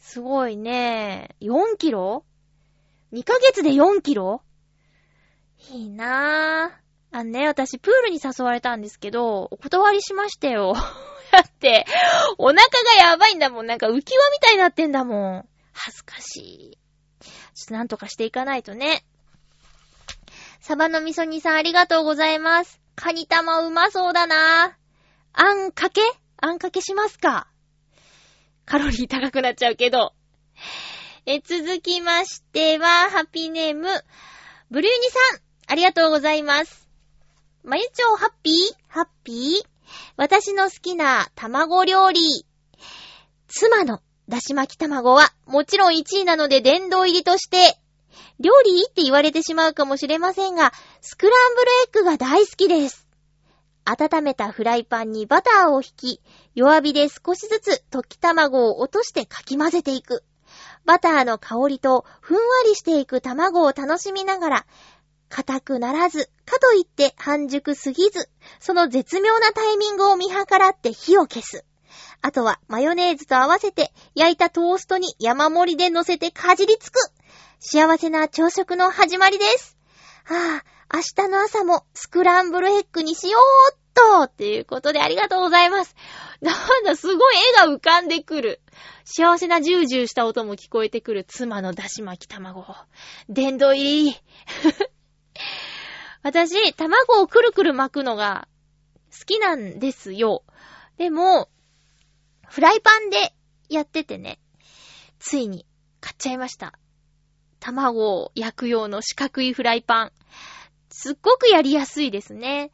[0.00, 1.36] すごいね。
[1.40, 2.24] 4キロ
[3.12, 4.42] ?2 ヶ月で4キロ？
[5.72, 7.16] いいなぁ。
[7.16, 10.74] あのね、私プールに誘われたんですけど、お断りしましたよ。
[11.32, 11.84] だって、
[12.38, 12.68] お腹が
[13.08, 13.66] やばいんだもん。
[13.66, 15.48] なんか浮き輪みたいになってんだもん。
[15.72, 16.78] 恥ずかしい。
[17.20, 17.30] ちょ
[17.64, 19.04] っとなんとかしていかないとね。
[20.60, 22.80] サバの味噌煮さんありがとうございます。
[22.96, 24.72] カニ玉うまそうだなぁ
[25.32, 26.00] あんかけ？
[26.38, 27.49] あんかけしますか？
[28.70, 30.12] カロリー高くなっちゃうけど。
[31.26, 33.88] え、続きましては、ハッピーネーム、
[34.70, 36.88] ブルーニさん、ありがとうございます。
[37.64, 38.54] まゆちょうハッピー？
[38.86, 39.68] ハッピー？
[40.16, 42.46] 私の好きな卵料理。
[43.48, 47.76] 妻のだし巻き卵はもちろん1位なので殿堂入りとして、
[48.38, 53.09] 料理って言われてしまうかもしれませんが、スクランブルエッグが大好きです。
[53.84, 56.20] 温めたフライパンにバターを引き、
[56.54, 60.22] 弱火で少しずつ溶き卵を落としてかき混ぜていく。
[60.84, 64.66] バターの香りとふんわりしていく卵を楽しみながら、
[65.28, 71.64] 硬くならず、かといって半熟すぎず、その絶妙なタイミングを見計らって火を消す。
[72.22, 76.98] あとはマヨネーズと合わせて焼いたトーストに山盛りで乗せてかじりつく。
[77.60, 79.76] 幸せな朝食の始まりです。
[80.24, 85.94] はあ、明日の朝もスクランブルエッグにしようっとっていうことでありがとうございます。
[86.40, 88.60] なんだ、すごい絵が浮かんでくる。
[89.04, 92.66] 幸せなジュージューした音も聞こえてくる妻のだし巻き卵。
[93.28, 94.16] 殿堂入り。
[96.22, 98.48] 私、卵をくるくる巻くのが
[99.16, 100.42] 好きなんですよ。
[100.96, 101.48] でも、
[102.48, 103.32] フライパンで
[103.68, 104.40] やっててね、
[105.18, 105.66] ついに
[106.00, 106.78] 買っちゃいました。
[107.60, 110.12] 卵を焼く用の四角いフライパン。
[110.90, 112.70] すっごくやりやすいですね。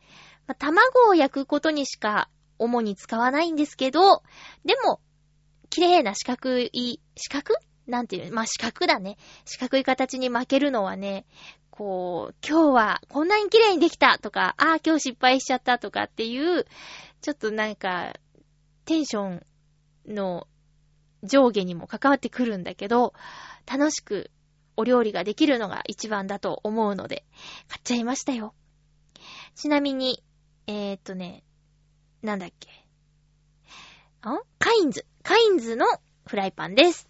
[0.47, 4.23] まあ、卵を焼くことにしか主に使わないんですけど、
[4.65, 5.01] でも、
[5.71, 7.55] 綺麗な四角い、四角？
[7.87, 9.17] なんていうまあ、四角だね。
[9.45, 11.25] 四角い形に巻けるのはね、
[11.71, 16.67] こう、今日はこんなに綺麗にできたとか、ああ、今日失敗しちゃったとかっていう、
[17.21, 18.15] ちょっとなんか、
[18.87, 19.47] テンション
[20.07, 20.49] の
[21.23, 23.13] 上下にも関わってくるんだけど、
[23.67, 24.31] 楽しく
[24.77, 27.25] お料理ができるのが一番だと思うので、
[27.69, 28.55] 買っちゃいましたよ。
[29.55, 30.23] ちなみに、
[30.67, 31.45] えー、っとね、
[32.23, 32.69] なんだっけ。
[34.29, 35.07] んカインズ。
[35.23, 35.87] カインズの
[36.27, 37.09] フライパンです。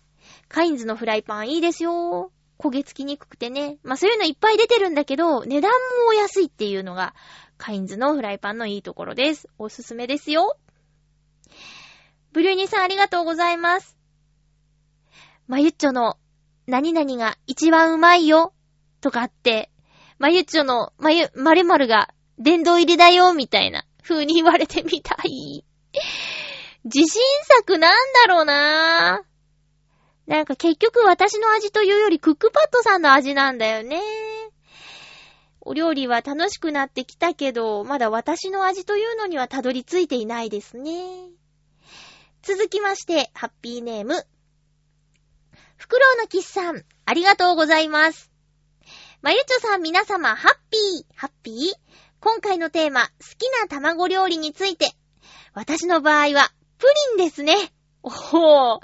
[0.49, 2.31] カインズのフライパンいいですよ。
[2.59, 3.79] 焦げつきにくくてね。
[3.83, 5.79] まあそういうのいっぱい出てるんだけど、値段も
[6.11, 7.15] お安いっていうのが、
[7.59, 9.49] カインズのフライパンのいいところです。
[9.59, 10.57] おすすめですよ。
[12.33, 13.97] ブリューニさんありがとうございます。
[15.47, 16.19] まゆっちょの
[16.67, 18.53] 何々が一番うまいよ
[19.01, 19.71] とかって、
[20.19, 25.65] まゆちょのまゆ、まるまるが殿堂入りだよみたいな風に言われてみたい。
[26.85, 30.31] 自信作なんだろうなぁ。
[30.31, 34.01] なんか結局私の味というよりクックパッドさんの味なんだよね。
[35.61, 41.31] お料理は楽しくなってきたけど、まだ私の味というのにはたどり着いていないですね。
[42.43, 44.27] 続きまして、ハッピーネーム。
[45.77, 48.31] フクロウのキスさん、ありがとうございます。
[49.21, 51.75] まゆちょさん皆様、ハッピー、ハッピー？
[52.19, 53.09] 今回のテーマ、好
[53.39, 54.93] きな卵料理について。
[55.53, 56.87] 私の場合は、プ
[57.17, 57.55] リンですね。
[58.03, 58.81] おほー。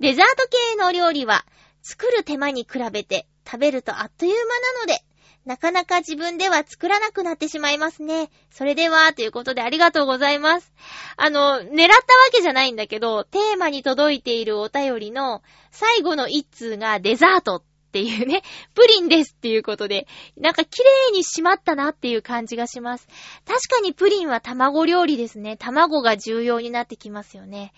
[0.00, 1.44] デザート系の料理は、
[1.82, 5.04] 作る手間に比べて食べるとあっという間なので、
[5.44, 8.30] なかなか自分では作らなくなってしまいますね。
[8.50, 10.72] それでは、ということでありがとうございます。
[11.16, 11.88] あの、狙ったわ
[12.32, 18.42] けじゃないんだけど、テーマに届いているお便りの最後の一通がデザートっていうね、
[18.74, 23.08] プリンですっていうことで、なんか綺麗に締まったなっていう感じがします。
[23.44, 25.56] 確かにプリンは卵料理ですね。
[25.56, 27.72] 卵が重要になってきますよね。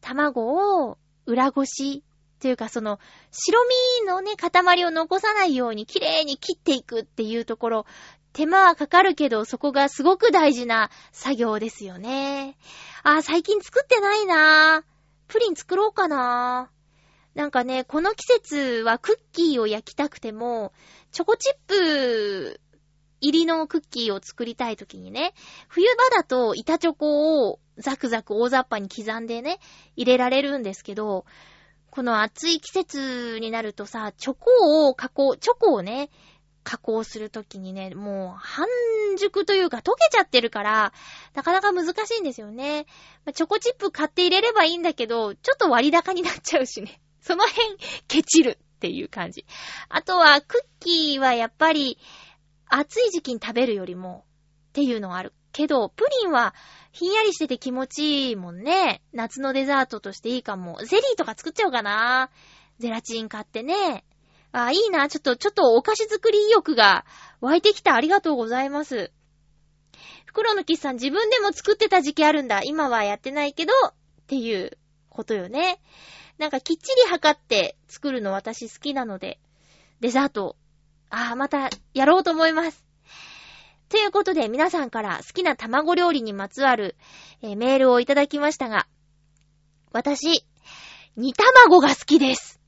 [0.00, 0.96] 卵を
[1.26, 2.02] 裏ごし
[2.40, 2.98] というかその、
[3.30, 3.60] 白
[4.00, 7.86] 身のね、塊を残さないように綺麗に切っていくっていうところ、
[8.32, 12.56] 手間はかかるけど、そこがすごく大事な作業ですよね。
[13.02, 14.84] あ、最近作ってないな
[15.28, 16.70] プリン作ろうかな
[17.34, 20.72] なんかね、この季節はクッキーを焼きたくても、
[21.12, 22.60] チョコチップ
[23.20, 25.34] 入りのクッキーを作りたいときにね、
[25.68, 29.58] 冬場だと板チョコをザクザク大雑把に刻んでね、
[29.96, 31.24] 入れられるんですけど、
[31.90, 36.10] この暑い季節になるとさ、チョコを加工、チョコをね、
[36.62, 38.66] 加工するときにね、もう半
[39.18, 40.92] 熟というか溶けちゃってるから、
[41.34, 42.86] なかなか難しいんですよね。
[43.34, 47.00] チョコチップ買って入れればいいんだけど、ちょっと割高になっちゃうしね。
[47.20, 47.76] その辺、
[48.08, 49.44] ケチるっていう感じ。
[49.88, 51.98] あとは、クッキーはやっぱり、
[52.66, 54.24] 暑い時期に食べるよりも、
[54.68, 55.32] っていうのがある。
[55.52, 56.54] けど、プリンは、
[56.92, 59.02] ひんやりしてて気持ちいいもんね。
[59.12, 60.78] 夏のデザートとしていいかも。
[60.84, 62.30] ゼリーとか作っちゃおうかな。
[62.78, 64.04] ゼラチン買ってね。
[64.52, 65.08] あ、いいな。
[65.08, 67.04] ちょっと、ちょっとお菓子作り意欲が
[67.40, 67.94] 湧いてきた。
[67.94, 69.12] ありがとうございます。
[70.26, 72.62] 袋のキスさん自分でも作ってた時期あるんだ。
[72.62, 73.92] 今はやってないけど、っ
[74.26, 74.78] ていう
[75.08, 75.80] ことよね。
[76.38, 79.38] なんかきっちり測って作るの私好きなので、
[80.00, 80.56] デザート、
[81.10, 82.89] ああ、またやろうと思います。
[83.90, 86.94] ということで皆さんから好きな卵料理にまつわる、
[87.42, 88.86] えー、メールをいただきましたが、
[89.90, 90.46] 私、
[91.16, 92.60] 煮卵が好きです。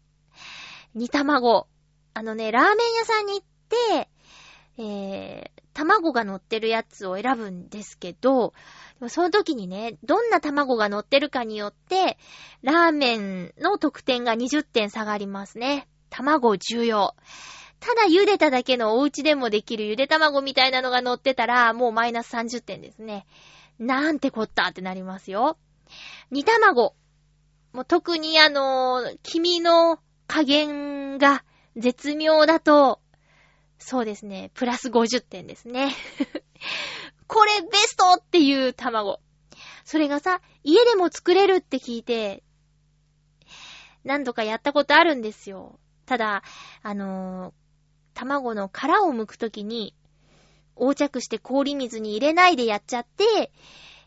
[0.94, 1.68] 煮卵。
[2.12, 4.08] あのね、ラーメン屋さんに行って、
[4.78, 8.52] えー、卵が乗ってるやつを選ぶんですけど、
[9.08, 12.18] その時にね、どんな卵が乗ってるかによって、
[12.62, 15.86] ラーメンの得点が20点下がりますね。
[16.10, 17.14] 卵重要。
[17.82, 23.26] ただ茹でただけのお家でもできる茹で卵みたいなのが乗ってたら、もうマイナス30点ですね。
[23.80, 25.58] なんてこったってなりますよ。
[26.30, 26.94] 煮卵。
[27.72, 31.42] もう特にあのー、黄身の加減が
[31.76, 33.00] 絶妙だと、
[33.80, 35.92] そうですね、プラス50点ですね。
[37.26, 39.18] これベストっていう卵。
[39.84, 42.44] それがさ、家でも作れるって聞いて、
[44.04, 45.80] 何度かやったことあるんですよ。
[46.06, 46.44] ただ、
[46.82, 47.52] あの、
[48.14, 49.94] 卵の殻を剥くときに、
[50.78, 53.52] 横着して氷水に入れないでやっちゃって、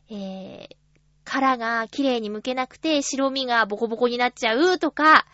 [0.09, 0.75] えー、
[1.23, 5.25] 殻が綺麗に剥けなくて白身がボコボコになっちゃうとか、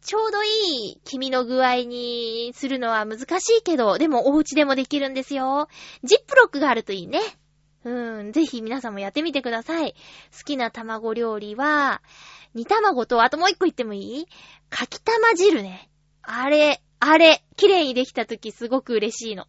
[0.00, 5.68] ちょうどいい黄身の具合にするのは難しいけど、でもお家でもできるんですよ。
[6.02, 7.20] ジップロックがあるといいね。
[7.84, 9.94] うん、ぜひ皆さんもやってみてください。
[10.36, 12.02] 好きな卵料理は、
[12.54, 14.26] 煮卵と、あともう一個言ってもいい？
[14.70, 15.88] かき玉汁ね。
[16.22, 19.46] あれ、あれ、綺麗にできた時すごく嬉しいの。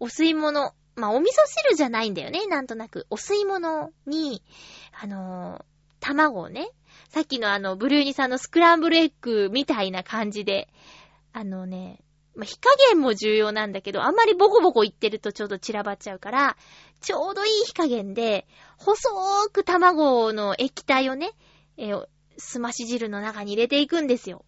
[0.00, 3.06] お吸い物、まあ、お味噌汁じゃないんだよね、なんとなく。
[3.10, 4.42] お吸い物に、
[5.00, 5.64] あのー、
[6.00, 6.70] 卵をね、
[7.08, 10.68] さっきのあの、ブルーニさんのスクランブルエッグみたいな感じで、
[11.32, 12.00] あのね、
[12.36, 16.56] まあ、火加減も重要なんだけど、あんまりボコボコいってるとちょっと散らばっちゃうから、
[17.00, 21.32] ちょうどいい火加減で、細ーく卵の液体をね、
[21.76, 22.06] えー、
[22.36, 24.44] すまし汁の中に入れていくんですよ。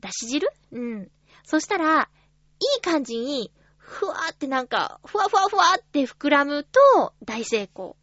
[0.00, 0.48] だし汁？
[0.72, 1.10] うん。
[1.44, 2.08] そしたら、
[2.58, 7.96] いい感じに、ふわーってなんか、ふわふわふわって膨らむと大成功。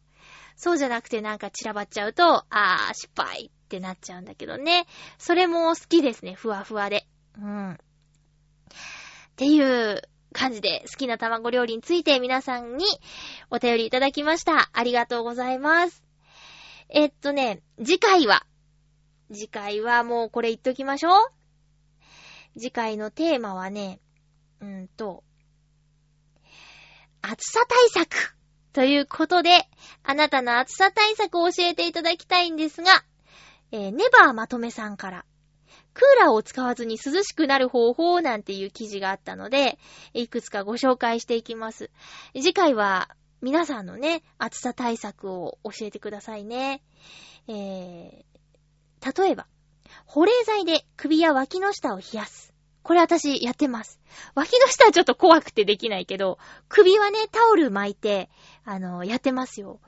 [0.56, 4.88] そうじゃなくてなんか散らばっちゃうと、あー、失敗ってなっちゃうんだけどね。
[5.18, 7.06] それも好きですね、ふわふわで。
[7.38, 7.74] うん。
[7.74, 7.78] っ
[9.36, 10.02] ていう
[10.34, 12.86] 感じで好きな卵料理について皆さんに
[13.52, 14.70] お便りいただきました。
[14.74, 16.04] ありがとうございます。
[16.90, 18.46] えっとね、次回は、
[19.32, 21.37] 次回はもうこれ言っときましょう。
[22.58, 24.00] 次回のテーマはね、
[24.62, 25.24] うんと、
[27.22, 28.36] 暑さ対策
[28.74, 29.68] ということで、
[30.04, 33.04] あなたの暑さ対策を教えていただきたいんですが、
[33.72, 35.26] えー、ネバーまとめさんから、
[35.94, 39.78] クーラーを使わずに涼しくなる方法なんていう記事があったので、
[40.14, 41.90] いくつかご紹介していきます。
[42.34, 43.10] 次回は
[43.42, 46.82] 皆さんのね、暑さ対策を教えてくださいね。
[47.48, 49.48] えー、例えば、
[50.08, 52.54] 保冷剤で首や脇の下を冷やす。
[52.82, 54.00] これ私やってます。
[54.34, 56.40] 脇の下はちょっと怖くてできないけど、
[56.70, 58.30] 首はね、タオル巻いて、
[58.64, 59.82] あの、やってますよ。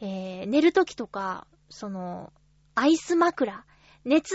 [0.00, 2.32] えー、寝るときとか、その、
[2.74, 3.64] アイス枕。
[4.04, 4.34] 熱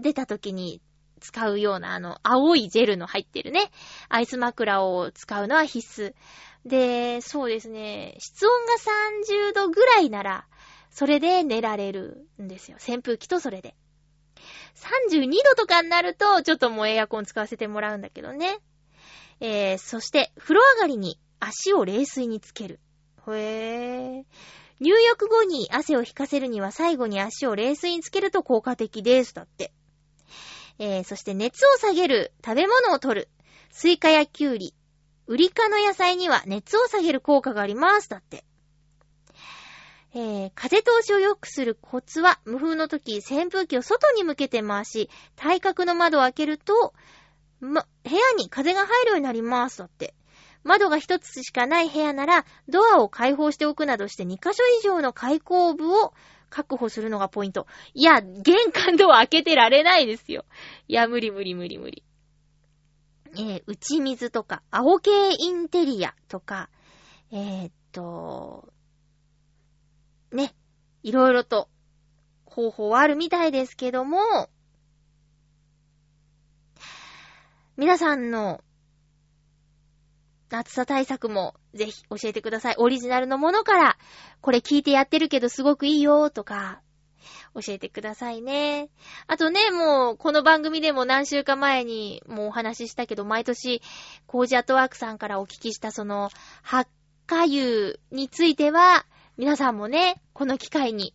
[0.00, 0.80] 出た時に
[1.20, 3.70] 使うような、あの、青いジェルの入ってるね、
[4.08, 6.14] アイス枕を使うのは必須。
[6.64, 8.72] で、そうですね、室温が
[9.50, 10.46] 30度ぐらいなら、
[10.88, 12.78] それで寝られるんですよ。
[12.80, 13.74] 扇風機とそれで。
[14.76, 18.58] 32度とかになると、ちょっともうエアコン使わせてもらうんだけどね。
[19.40, 22.80] えー、そして、風呂上がりに足を冷水につける。
[23.28, 24.24] へー。
[24.80, 29.34] 入浴後に汗を引かせるには最後に足を冷水につけると効果的です。
[29.34, 29.72] だって。
[30.78, 33.28] えー、そして熱を下げる食べ物を取る。
[33.70, 34.74] スイカやキュウリ。
[35.28, 38.08] ウリ科の野菜には熱を下げる効果があります。
[38.08, 38.44] だって。
[40.14, 46.92] えー、風通しを良くするコツは、無風の時、扇風機を外に向けて回し、対角の窓を開けると、
[47.60, 49.78] ま、部屋に風が入るようになります。
[49.78, 50.14] だって。
[50.64, 56.12] 窓が一つしかない部屋なら、ドアを開放しておくなどして2箇所以上の開口部を
[56.50, 57.66] 確保するのがポイント。
[57.94, 60.44] いや、玄関ドア開けてられないですよ。
[60.88, 62.04] いや、無理無理無理無理。
[63.34, 66.68] えー、打ち水とか、青系インテリアとか、
[67.32, 68.71] えー、っと、
[70.32, 70.54] ね、
[71.02, 71.68] いろいろと
[72.44, 74.18] 方法はあるみたいですけども、
[77.76, 78.62] 皆さんの
[80.50, 82.74] 暑さ対策もぜひ教えてください。
[82.78, 83.98] オリジナルのものから、
[84.40, 86.82] これ聞いてやってるけどすごくいいよとか、
[87.54, 88.90] 教えてくださいね。
[89.26, 93.82] あとね、もう、この番組でも何週か前にもうお話ししたけど、毎年、
[94.26, 96.30] コージアットワークさんからお聞きしたその、
[96.62, 96.90] 発
[97.26, 99.06] 火油については、
[99.36, 101.14] 皆さんもね、この機会に、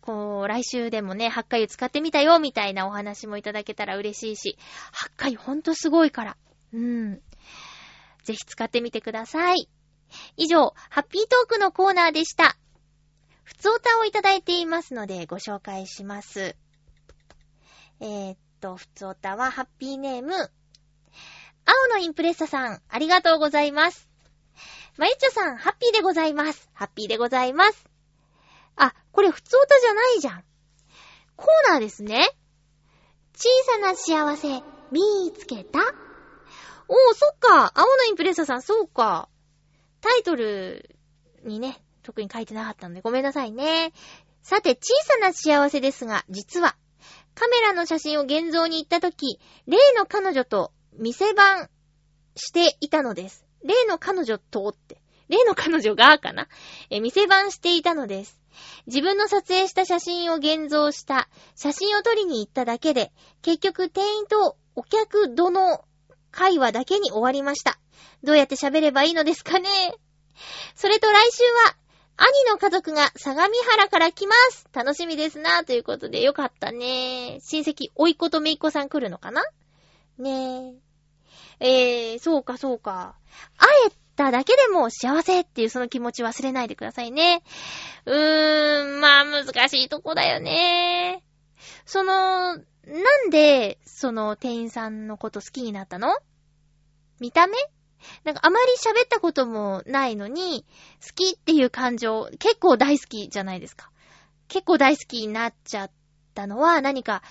[0.00, 4.58] こう、来週でもね、発火油使ってみたよ、みたいなお話もいただけたら嬉しいし、
[4.92, 6.36] 発火油ほんとすごいから。
[6.72, 7.20] うん。
[8.22, 9.68] ぜひ使ってみてください。
[10.36, 12.56] 以上、ハッピートークのコーナーでした。
[13.42, 16.54] ふつおたをいただいていますので、ご紹介します。
[18.00, 24.07] えー、っと、ふつおたは、ハッピーネーム、青のインプレッサさん、ありがとうございます。
[24.96, 26.68] まゆちょさん、ハッピーでございます。
[26.74, 27.88] ハッピーでございます。
[28.76, 30.44] あ、これ普通歌じゃないじゃん。
[31.36, 32.28] コーナーですね。
[33.34, 35.00] 小さな幸せ、見
[35.38, 35.78] つけた
[36.88, 37.72] おー、そっか。
[37.74, 39.28] 青のインプレッサさん、そうか。
[40.00, 40.96] タイトル
[41.44, 43.92] にね、特に書いてなかったのでごめんなさいね。
[44.42, 46.76] さて、小さな幸せですが、実は、
[47.34, 51.68] カメラの写真を現像に行った時、例の彼女と店番
[52.34, 53.47] していたのです。
[53.64, 56.48] 例の彼女とって、例の彼女がかな？
[56.90, 58.40] え、店番していたのです。
[58.86, 65.84] 自分の撮影した写真を現像した写真を撮りに行っただけで、結局店員とお客どの
[66.30, 67.78] 会話だけに終わりました。
[68.22, 69.68] どうやって喋ればいいのですかね？
[70.74, 71.76] それと来週は、
[72.16, 74.66] 兄の家族が相模原から来ます。
[74.72, 75.64] 楽しみですな。
[75.64, 77.38] ということで、よかったね。
[77.42, 79.42] 親戚、甥いっ子と姪っ子さん来るのかな？
[80.18, 80.87] ねえ。
[81.60, 83.16] えー、そうかそうか。
[83.56, 87.42] 会えただけでも幸せっていうその気持ち忘れないでくださいね。
[88.04, 91.22] うーん、まあ難しいとこだよね。
[91.86, 92.62] その、な
[93.26, 96.16] んで、その店員さんのこと好きになったの？
[97.20, 97.54] 見た目？
[98.24, 100.64] なんかあまり喋ったこともないのに、
[101.04, 103.90] 好きっていう感情、結構大好きじゃないですか。
[104.48, 105.90] 結構大好きになっちゃっ
[106.34, 107.22] たのは何か、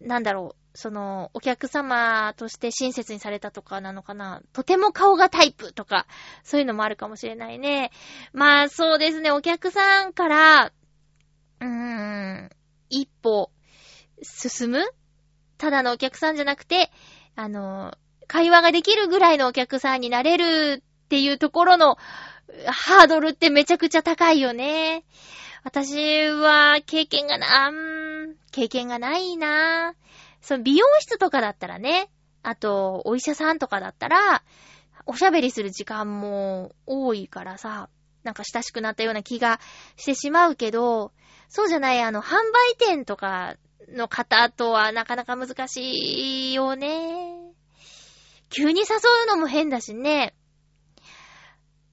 [0.00, 4.42] なんだろう、その、お客様として親切にされたとかなのかな。
[4.52, 6.06] とても顔がタイプとか、
[6.42, 7.92] そういうのもあるかもしれないね。
[8.32, 10.72] まあそうですね、お客さんから、
[11.60, 12.50] うーん、
[12.90, 13.50] 一歩
[14.22, 14.84] 進む？
[15.58, 16.90] ただのお客さんじゃなくて、
[17.36, 17.94] あの、
[18.26, 21.96] 会話ができるぐらいのお客さんになれるっていうところの
[22.66, 25.04] ハードルってめちゃくちゃ高いよね。
[25.62, 27.70] 私は経験がな、
[28.50, 29.94] 経験がないな。
[30.44, 32.10] その美容室とかだったらね、
[32.42, 34.42] あと、お医者さんとかだったら、
[35.06, 37.88] おしゃべりする時間も多いからさ、
[38.24, 39.58] なんか親しくなったような気が
[39.96, 41.12] してしまうけど、
[41.48, 43.56] そうじゃない、あの、販売店とか
[43.88, 47.38] の方とはなかなか難しいよね。
[48.50, 48.86] 急に誘
[49.24, 50.34] うのも変だしね。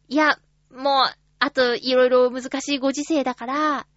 [0.10, 0.40] いや、
[0.70, 1.06] もう、
[1.40, 3.88] あと、いろいろ難しいご時世だから、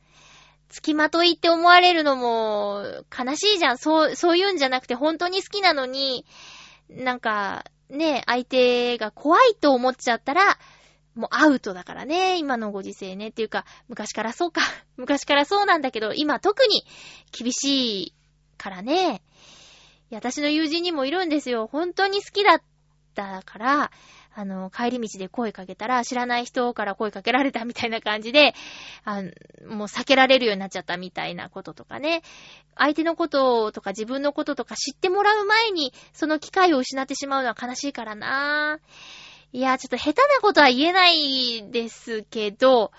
[0.74, 2.82] 付きまといって思われるのも
[3.16, 3.78] 悲しいじゃん。
[3.78, 6.26] そう、そういうんじゃなくて本当に好きなのに、
[6.90, 10.58] なんか、ね、相手が怖いと思っちゃったら、
[11.14, 13.28] もうアウトだからね、今のご時世ね。
[13.28, 14.62] っていうか、昔からそうか。
[14.98, 16.84] 昔からそうなんだけど、今特に
[17.30, 18.14] 厳しい
[18.58, 19.22] からね。
[20.10, 21.68] いや、私の友人にもいるんですよ。
[21.70, 22.62] 本当に好きだっ
[23.14, 23.92] たから、
[24.36, 28.54] あの、帰り道で声かけたら、知らない人から声かけられたみたいな感じで、
[29.04, 29.22] あ
[29.66, 32.22] もう避けられるようになっちゃったみたいなこととかね。
[32.76, 38.84] 相手のこととか自分のこととか知ってもらう前に、その機会を失ってしまうのは悲しいからなぁ。
[39.56, 42.90] いや、ちょっと下手なことは言えないですけど、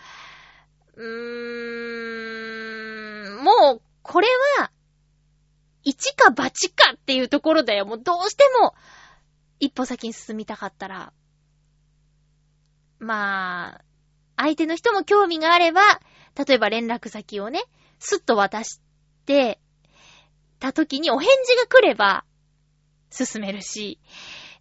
[0.96, 1.06] うー
[3.42, 4.28] ん、もう、これ
[4.60, 4.72] は、
[5.84, 7.86] 一か八かっていうところだよ。
[7.86, 8.74] もうどうしても、
[9.60, 11.12] 一歩先に進みたかったら、
[13.06, 13.82] まあ、
[14.38, 15.82] 相手の人も興味があれば、
[16.36, 17.64] 例えば連絡先をね、
[18.00, 18.82] スッと渡し
[19.26, 19.60] て
[20.60, 22.26] た時にお返事が来れば
[23.10, 24.00] 進めるし、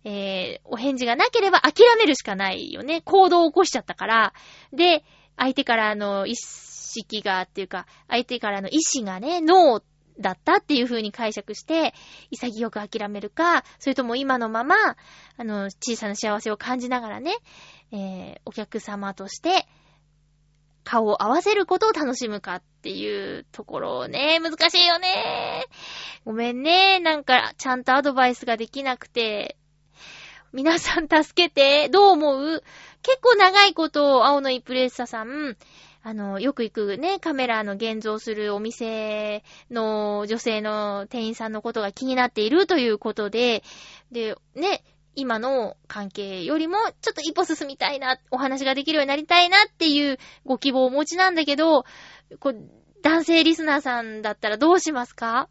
[0.04, 3.00] えー、お返事がなければ諦めるしかないよね。
[3.02, 4.32] 行動を起こしちゃったから。
[4.72, 5.02] で、
[5.36, 9.82] 相手からの意識がっていうか、相手からの意思がね、ノー
[10.20, 11.94] だったっていう風に解釈して、
[12.30, 14.76] 潔く諦めるか、それとも今のまま、
[15.36, 17.34] あの、小さな幸せを感じながらね、
[17.96, 19.68] えー、お客様として、
[20.82, 25.64] 顔を合わせることを楽しむかっていうところをね、難しいよね。
[26.24, 26.98] ごめんね。
[26.98, 29.56] なんか、ちゃんとアドバイスができなくて。
[30.52, 31.88] 皆さん助けて。
[31.88, 32.62] どう思う？
[33.02, 35.56] 結構長いことを青のイプレッサさん、
[36.02, 43.62] あの、よく行くね、カメラの現像するお店の女性の店員さんのことが気になっているということで、
[44.12, 44.84] で、ね、
[45.16, 51.84] 今の関係よりもちょっと一歩進みたいな、お話ができるようになりたいなっていうご希望をお持ちなんだけど、
[52.40, 52.56] こう、
[53.02, 55.48] 男性リスナーさんだったらどうしますか？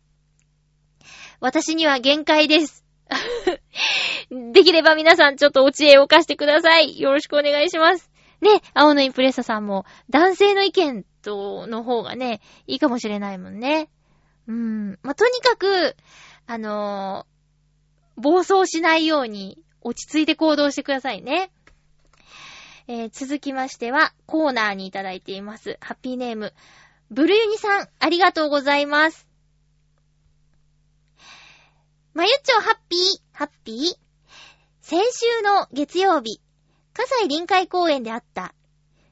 [1.40, 2.84] 私には限界です。
[4.54, 7.00] できれば皆さんちょっとお知恵を貸してください。
[7.00, 8.10] よろしくお願いします。
[8.42, 13.90] ね、青のインプレッサさんも男性の意見との方がね、いいかもしれないもんね。
[14.48, 15.00] うん。
[15.04, 15.96] まあ、とにかく、
[16.48, 17.33] あのー
[18.16, 21.52] 暴走しないように落ち着いて行動してくださいね。
[22.88, 25.78] えー続きましては、コーナーにいただいています。
[25.80, 26.54] ハッピーネーム。
[27.10, 29.28] ブルユニさん、ありがとうございます。
[32.14, 33.00] まゆっちょ、ハッピー、
[33.32, 34.04] ハッピー。
[34.82, 36.42] 先週の月曜日、
[36.94, 38.54] 葛西臨海公園であった、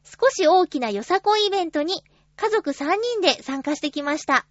[0.03, 2.03] 少し大きなよさこいイベントに
[2.35, 4.45] 家族3人で参加してきました。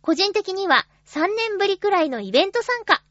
[0.00, 3.02] 個人的には3年ぶりくらいのイベント参加。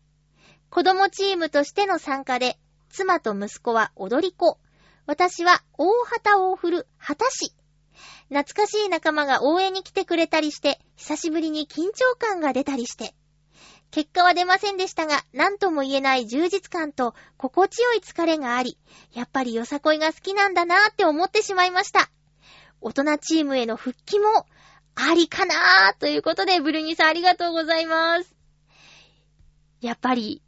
[0.71, 2.57] 子供チームとしての参加で、
[2.89, 4.57] 妻と息子は踊り子。
[5.05, 7.53] 私は大旗を振る旗師。
[8.29, 13.13] 懐かしい仲間が応援に来てくれたりして、久しぶりに緊張感が出たりして。
[13.91, 18.77] 結果は出ませんでしたが、何とも言えない充実感と心地よい疲れがあり、
[19.11, 22.09] やっぱりよさこいが好きなんだなーって思ってしまいました。
[22.79, 24.45] 大人チームへの復帰も
[24.95, 28.33] ありかなーということで、ブルニさんありがとうございます。
[29.81, 30.41] やっぱり、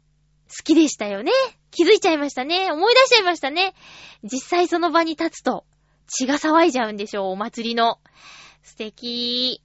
[0.48, 1.32] 好きでしたよね。
[1.70, 2.70] 気づいちゃいましたね。
[2.70, 3.74] 思い出しちゃいましたね。
[4.22, 5.64] 実際その場に立つと、
[6.06, 7.98] 血が騒いじゃうんでしょう、お祭りの。
[8.62, 9.62] 素敵。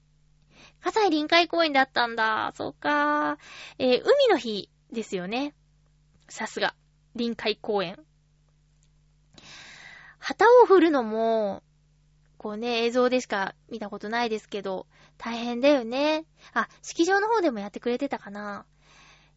[0.82, 2.54] 葛西臨海公園だったんだ。
[2.56, 3.38] そうか。
[3.78, 5.54] えー海の日ですよね。
[6.30, 6.74] さすが。
[7.16, 7.98] 臨海公園。
[10.20, 11.64] 旗を振るのも、
[12.38, 16.26] こうね、映像でしか見たことないですけど、大変だよね。
[16.54, 18.66] あ、式場の方でもやってくれてたかな。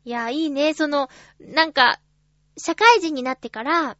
[0.05, 0.75] いや、いいね。
[0.75, 1.09] その、
[1.41, 2.01] なんか、
[2.57, 3.97] 社会人になってから、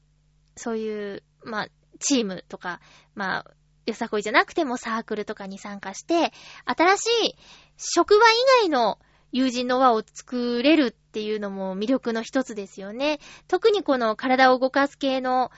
[0.57, 2.81] そういう、まあ、チームとか、
[3.15, 3.55] まあ、
[3.87, 6.33] よさこいじゃなくてもサークルとかに参加して、
[6.65, 7.37] 新しい
[7.77, 8.99] 職場以外の
[9.33, 13.19] 友人の輪を作れるっていうのも魅力の一つですよね。
[13.49, 15.51] 特にこの体を動かす系の、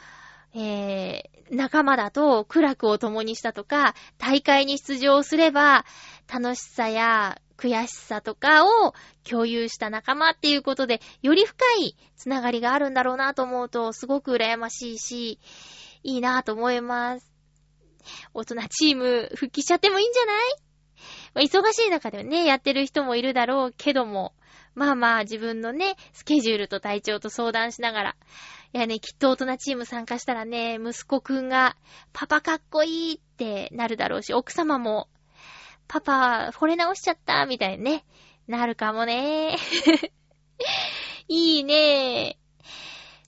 [0.55, 5.85] えー、仲間だと苦楽を共にしたとか、大会に出場すれば
[6.33, 8.95] 楽しさや悔しさとかを
[9.29, 15.39] 共有した仲間っていうことで、より深いつながりがあるんだろうなと思うと、すごく羨ましいし、
[16.03, 17.31] いいなと思います。
[18.35, 20.33] 大人チーム復帰しちゃってもいいんじゃな
[21.43, 21.49] い？
[21.49, 24.35] 忙しい中でね、やってる人もいるだろうけども、
[24.75, 28.17] まあまあ自分のね、スケジュールと体調と相談しながら、
[28.73, 31.77] いやね、きっと大人チーム参加したらね、息子くんが、
[32.13, 35.09] パパかっこいいってなるだろうし、奥様も、
[35.89, 38.05] パパ、惚れ直しちゃった、みたいにね、
[38.47, 39.57] なるかもね。
[41.29, 42.39] いいね。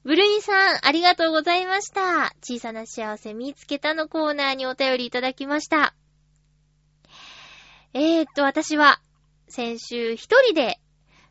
[0.04, 2.34] ブルイさん、ありがとうございました。
[2.40, 5.94] 小さな幸せ見つけたのコーナーにお便りいただきました。
[7.92, 9.00] えーっと、私は、
[9.48, 10.78] 先週一人で、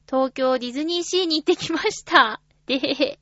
[0.09, 2.41] 東京ディズニーシーに行ってきました。
[2.65, 3.19] で、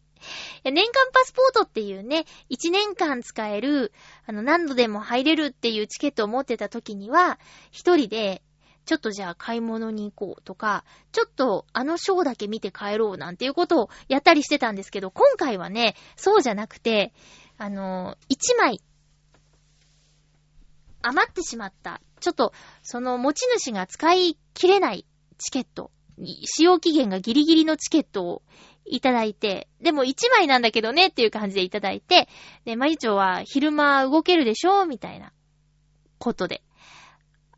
[0.63, 3.91] 年間パスポートっていうね、1年間使える、
[4.25, 7.39] あの、何度でも入れるっていうチケットを持ってた時には、
[7.71, 8.41] 一人で、
[8.85, 17.13] ちょっとじゃあ買い物に行こうとか、ちょっとあのショーだけ見て帰ろうなんていうことをやったりしてたんですけど、今回はね、そうじゃなくて、
[17.57, 18.81] あの、1枚、
[21.01, 22.01] 余ってしまった。
[22.19, 25.05] ちょっと、その持ち主が使い切れない
[25.37, 28.41] チケット、使用期限がギリギリのチケットを
[28.85, 32.27] いただいて、でも1枚なんだけどねっていう感じでいただいて、
[32.65, 35.31] で、まゆちょは昼間動けるでしょみたいな
[36.19, 36.63] ことで。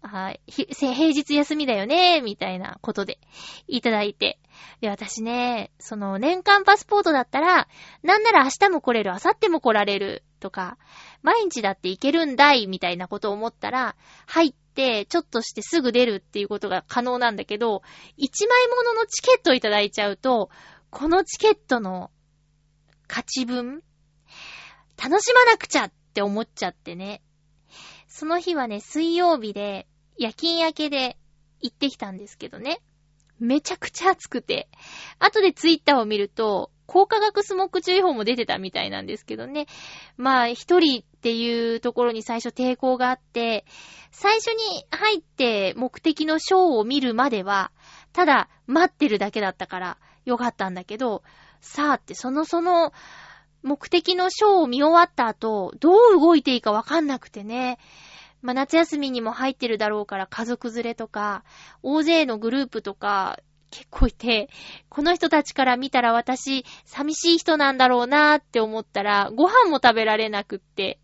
[0.02, 0.42] はい。
[0.48, 3.20] 平日休みだよねみたいなことで
[3.68, 4.40] いただいて。
[4.80, 7.68] で、私ね、その年間パスポートだったら、
[8.04, 10.78] なんなら明日も来れる、明後日も来られるとか、
[11.24, 13.96] 毎日だって行けるんだいみたいなことを思ったら、
[14.28, 17.82] 入って、ちょっとしてすぐ出るっていうことが可能なんだけど、
[18.20, 20.50] 1枚もののチケットをいただいちゃうと、
[20.98, 22.10] このチケットの
[23.08, 23.84] 価値分、
[24.96, 27.22] 楽しまなくちゃって思っちゃってね。
[28.08, 29.88] その日はね、水曜日で、
[30.18, 31.18] 夜勤明けで、
[31.60, 32.80] 行ってきたんですけどね。
[33.42, 34.70] めちゃくちゃ暑くて。
[35.20, 39.66] 後でツイッターを見ると、高化学スモッグ注意報も出てたみたいなんですけどね。
[40.16, 43.66] まあ、一人っていうところに最初抵抗があって、
[44.12, 47.74] 最初に入って目的のショーを見るまでは、
[48.14, 51.24] ただ待ってるだけだったからよかったんだけど、
[51.62, 52.94] さあってそのその
[53.64, 57.80] 目的のショーを見終わった後、どう動いていいかわかんなくてね。
[58.42, 61.44] まあ、夏休みにも入ってるだろうから家族連れとか、
[61.82, 63.40] 大勢のグループとか
[63.72, 64.50] 結構いて、
[64.88, 71.00] この人たちから見たら私寂しい人なんだろうなーって思ったら、ご飯も食べられなくって、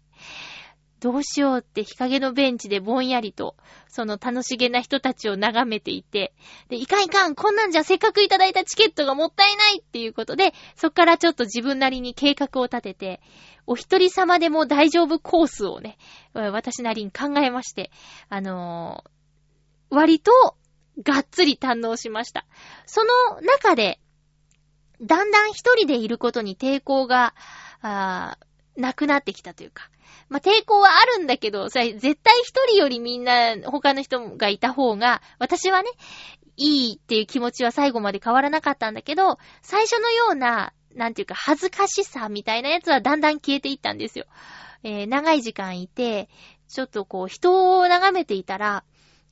[1.01, 3.55] どうしようって日陰のベンチでぼんやりと、
[3.87, 6.31] その楽しげな人たちを眺めていて、
[6.69, 13.21] で、いかんいかん、こんなんじゃせっかくいただいたチケットがもったいないっていうことで、そっからちょっと自分なりに計画を立てて、
[13.65, 15.97] お一人様でも大丈夫コースをね、
[16.33, 17.89] 私なりに考えまして、
[18.29, 19.11] あのー
[19.91, 20.31] 割と、
[21.03, 22.45] がっつり堪能しました。
[22.85, 23.99] その中で、
[25.01, 27.33] だんだん一人でいることに抵抗が、
[27.81, 29.89] あーなくなってきたというか。
[30.31, 35.89] まあ、抵抗はあるんだけど、さ、絶対一人よりみんな、他の人がいた方が、私はね、
[36.55, 44.25] いいっていう気持ちは最後まで変わらなかったんだけど、最初のような、なんていうか、恥ずかしさみたいなやつはだんだん消えていったんですよ。
[44.83, 46.29] えー長い時間いて、
[46.69, 48.85] ちょっとこう、人を眺めていたら、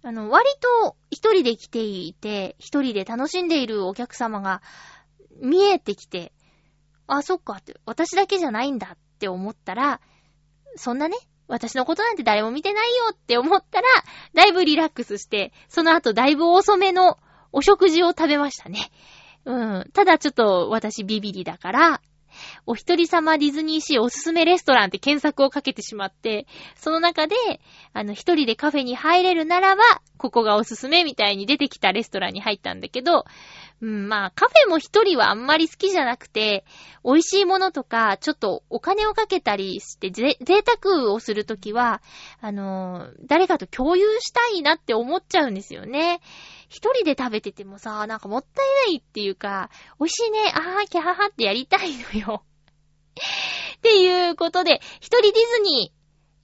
[0.04, 0.50] あの、割
[0.84, 4.62] と一人で来ていて、一人で楽しんでいるお客様が
[5.42, 6.34] 見えてきて、
[7.08, 10.02] あ、そっかって、私だけじゃないんだって思ったら、
[10.80, 11.18] そんなね、
[11.48, 13.88] 私のことなんて誰も見てないよって思ったら、
[14.34, 17.18] だいぶリラックスして、その後だいぶ遅めの
[17.52, 18.80] お食事を食べましたね。
[19.44, 19.90] うん。
[19.94, 22.02] ただちょっと私ビビリだから、
[22.66, 27.36] お一人様ディズニーシーおすすめレストランって検索をかけてしまって、その中で、
[27.94, 29.84] あの、一人でカフェに入れるならば、
[30.18, 33.26] ここがおすすめみたいに出てきたレストランに入ったんだけど、
[33.82, 36.66] うん、まあ、カフェも一人はあんまり好きじゃなくて、
[37.06, 42.02] 美味しいものとか、ちょっとお金をかけたりして、ぜ、贅沢をするときは、
[42.42, 46.20] あのー誰かと共有したいなって思っちゃうんですよね。
[46.70, 52.44] 一人で食べててもさ、なんかもったいないっていうか、美味しいね、あー、キャハハってやりたいのよ。
[53.78, 55.94] っていうことで、一人ディズニ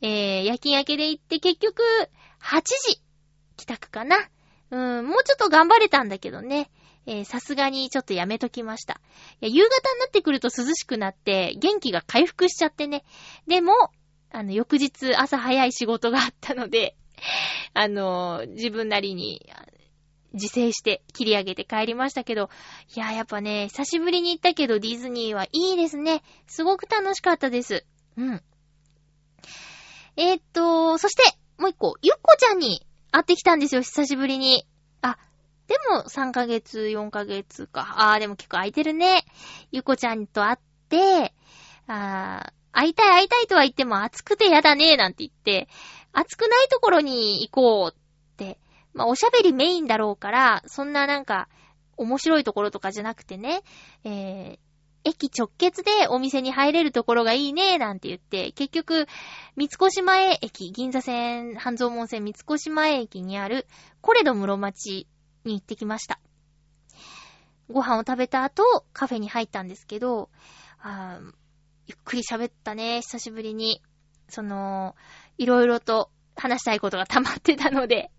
[0.02, 1.84] ー、えー、夜勤明けで行って結局、
[2.42, 3.02] 8時、
[3.56, 4.18] 帰宅かな。
[4.72, 6.70] うん、もうちょっと頑張れたんだけどね。
[7.08, 9.00] えーさすがにちょっとやめときました。
[9.42, 13.04] いや、夕方になってくると涼しくなって、元気が回復しちゃってね。
[13.48, 13.74] でも、
[14.32, 16.96] あの、翌日朝早い仕事があったので、
[17.74, 19.48] あのー自分なりに、
[20.36, 22.50] 自制して切り上げて帰りましたけど、
[22.96, 26.24] いや、やっぱね、久しぶりに行ったけどディズニーはいいですね。
[26.48, 27.86] すごく楽しかったです。
[28.18, 28.44] うん。
[30.18, 31.24] えーっと、そして、
[31.58, 34.66] もう一個、ゆっこちゃんに会ってきたんですよ、久しぶりに。
[35.02, 35.18] あ、
[35.68, 38.12] でも3ヶ月、4ヶ月か。
[38.12, 39.26] あー、でも結構空いてるね。
[39.72, 40.58] ゆっこちゃんと会っ
[40.90, 41.34] て、
[41.88, 45.70] あー、会いたい会いたいとは言っても暑くてやだね、なんて言って、
[46.12, 48.58] 暑くないところに行こうって。
[48.96, 51.50] まあ、おしゃべりメインだろうから、そんななんか、
[51.98, 53.62] 面白いところとかじゃなくてね、
[54.04, 54.60] えー、
[55.04, 59.08] 駅直結でお店に入れるところがいいね、なんて言って、結局、
[59.56, 63.68] 三越前駅、銀座線、半蔵門線三越前駅にある、
[64.02, 65.08] コレド室町
[65.44, 66.20] に行ってきました。
[67.70, 70.30] ご飯を食べた後、カフェに入ったんですけど、
[70.80, 71.20] あ
[71.88, 73.82] ゆっくり喋ったね、久しぶりに。
[74.28, 74.96] その、
[75.38, 78.10] いろいろと話したいことが溜まってたので。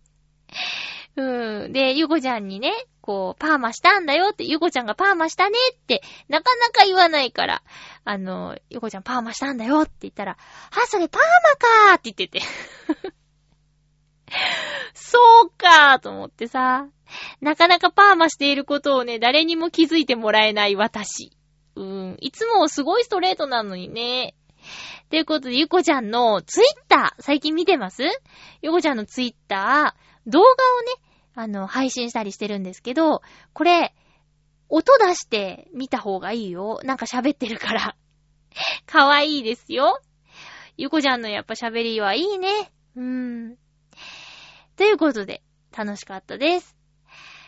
[1.16, 1.72] うん。
[1.72, 7.62] で、ゆこちゃんにね、こう、パーマしたんだよって、ゆこちゃんがパーマしたねって、なかなか言わないから、
[8.04, 11.28] あの、ゆこちゃんパーマしたんだよって言ったら、あ、それパーマ
[11.90, 12.46] かーって言ってて。
[14.94, 16.88] そうかーと思ってさ、
[17.40, 21.32] なかなかパーマしていることをね、誰にも気づいてもらえない私。
[21.76, 22.16] うん。
[22.20, 24.34] いつもすごいストレートなのにね。
[25.10, 28.02] ということで、ゆこちゃんのツイッター、最近見てます？
[28.62, 30.56] ゆこちゃんのツイッター、動画をね、
[31.34, 33.22] あの、配信したりしてるんですけど、
[33.52, 33.94] これ、
[34.68, 36.80] 音出して見た方がいいよ。
[36.82, 37.96] なんか喋ってるから。
[38.86, 40.00] かわいいですよ。
[40.76, 42.70] ゆこちゃんのやっぱ喋りはいいね。
[42.96, 43.02] うー
[43.52, 43.56] ん。
[44.76, 45.42] ということで、
[45.76, 46.76] 楽しかったです。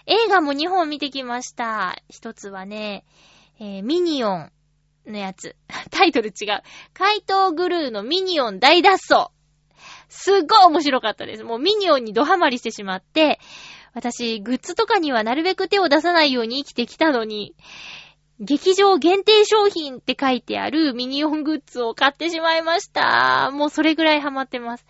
[0.06, 1.96] 映画も2本見てきました。
[2.08, 3.04] 一つはね、
[3.58, 4.52] えーミニオン
[5.06, 5.56] のやつ。
[5.90, 6.62] タイトル違う。
[6.94, 9.30] 怪盗グルーのミニオン大脱走。
[10.08, 11.44] すっごい面白かったです。
[11.44, 13.38] もうミニオンにドハマりしてしまって、
[13.94, 17.54] 私、グッズとかにはなるべく手を出さないように生きてきたのに、
[18.40, 23.50] 劇場限定商品って書いてあるミニオングッズを買ってしまいました。
[23.52, 24.86] もうそれぐらいハマってます。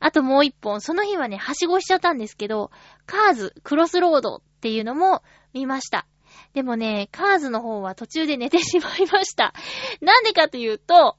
[0.00, 2.70] あともう一本、その日はね、はしごしちゃったんですけど、
[3.04, 6.06] カーズクロスロードっていうのも見ました。
[6.56, 9.52] でもね、カーズの方は途中で寝てしまいました。
[10.00, 11.18] なんでかというと、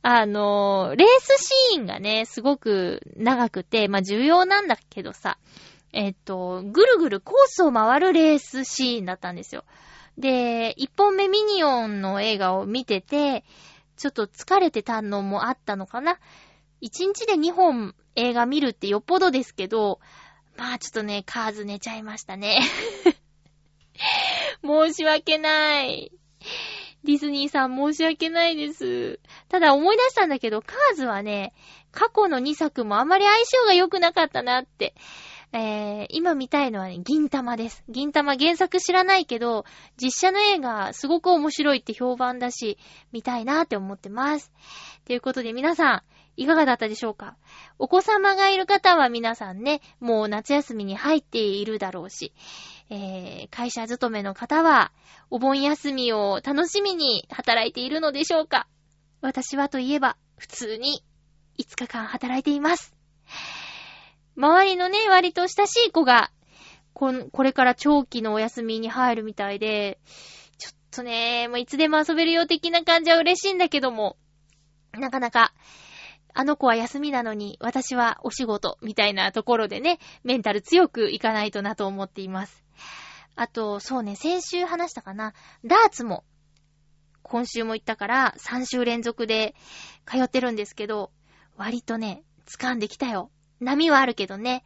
[0.00, 5.38] あのレースシーンがね、すごく長くて、まあ重要なんだけどさ、
[5.92, 9.64] えっと、ぐるぐるコースを回るレースシーンだったんですよ。
[10.18, 13.44] で、一本目ミニオンの映画を見てて、
[13.96, 16.20] ちょっと疲れてたのもあったのかな。
[16.80, 19.98] 一日で二本映画見るってよっぽどですけど、
[20.56, 22.60] まあちょっとね、カーズ寝ちゃいましたね。
[24.64, 26.12] 申し訳ない。
[27.04, 29.20] ディズニーさん申し訳ないです。
[29.48, 31.54] ただ思い出したんだけど、カーズはね、
[31.92, 34.94] 過去の2作もあまり相性が良くなかったなって。
[35.58, 37.82] えー、今見たいのはね、銀玉です。
[37.88, 39.64] 銀玉原作知らないけど、
[39.96, 42.76] 実写の映画すごく面白いって評判だし、
[43.10, 44.52] 見たいなって思ってます。
[45.06, 46.02] ということで皆さん、
[46.36, 47.38] いかがだったでしょうか？
[47.78, 52.34] お子様がいる方は皆さんね、もう夏休みに入っているだろうし、
[52.90, 54.92] えー、会社勤めの方は、
[55.30, 58.68] お盆休みを楽しみに働いているのでしょうか？
[59.22, 61.02] 私はといえば、普通に
[61.58, 62.94] 5日間働いています。
[64.36, 66.30] 周りのね、割と親しい子が、
[66.92, 69.98] こ、これから長期のお休みに入るみたいで、
[70.58, 74.16] ちょっとね、もういつでも遊べるよ的な感じは嬉しいんだけども、
[74.92, 75.52] なかなか、
[76.34, 82.62] あの子は休みなのに、私はお仕事、みたいなところでね、メンタル強くいかないとなと思っています。
[83.36, 85.32] あと、そうね、先週話したかな、
[85.64, 86.24] ダーツも、
[87.22, 89.54] 今週も行ったから、3週連続で
[90.06, 91.10] 通ってるんですけど、
[91.56, 93.30] 割とね、掴んできたよ。
[93.60, 94.64] 波はあるけどね。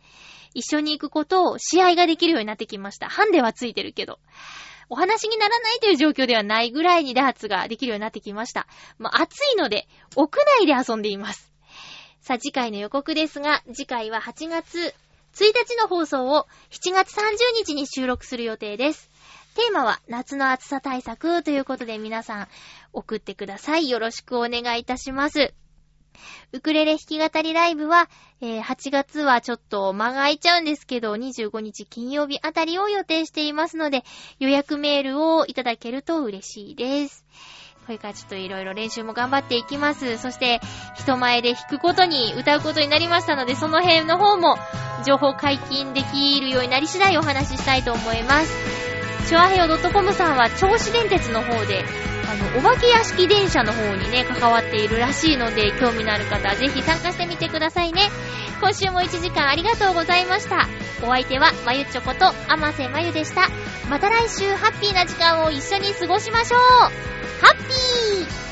[0.55, 3.09] 一緒に行くことを試合ができるようになってきました。
[3.09, 4.19] ハンデはついてるけど。
[4.89, 8.67] お話にならないという状況ではないぐらいにダーツができるようになってきました。
[8.99, 9.87] まあ、暑いので、
[10.17, 11.53] 屋内で遊んでいます。
[12.21, 14.95] さあ、次回の予告ですが、次回は8月
[15.35, 17.23] 1日の放送を7月30
[17.57, 19.09] 日に収録する予定です。
[19.55, 22.49] テーマは夏の暑さ対策ということで皆さん
[22.93, 23.89] 送ってください。
[23.89, 25.55] よろしくお願いいたします。
[26.53, 28.09] ウクレレ弾き語りライブは、
[28.41, 34.05] えー8月はちょっと間が空いちゃうんですけど、25日金曜日あたりを予定していますので、
[34.39, 37.25] 予約メールをいただけると嬉しいです。
[37.87, 40.19] これからちょっといろいろ練習も頑張っていきます。
[40.19, 40.61] そして、
[40.97, 44.57] 人前で弾くことに、歌うことになりましたので、その辺の方も、
[45.05, 49.29] 情報解禁できるようになり次第お話ししたいと思います。
[49.29, 51.85] チョアヘオ .com さんは、銚子電鉄の方で、
[52.31, 58.09] あの、お化け屋敷電車の方にね、関わっているらしいので、興味のある方はぜひ参加してみてくださいね。
[58.61, 60.69] 今週も1時間ありがとうございました。
[61.03, 63.49] お相手は、まゆちょこと、あませまゆでした。
[63.89, 66.89] また来週、ハッピーな時間を一緒に過ごしましょうハ
[67.53, 68.50] ッピー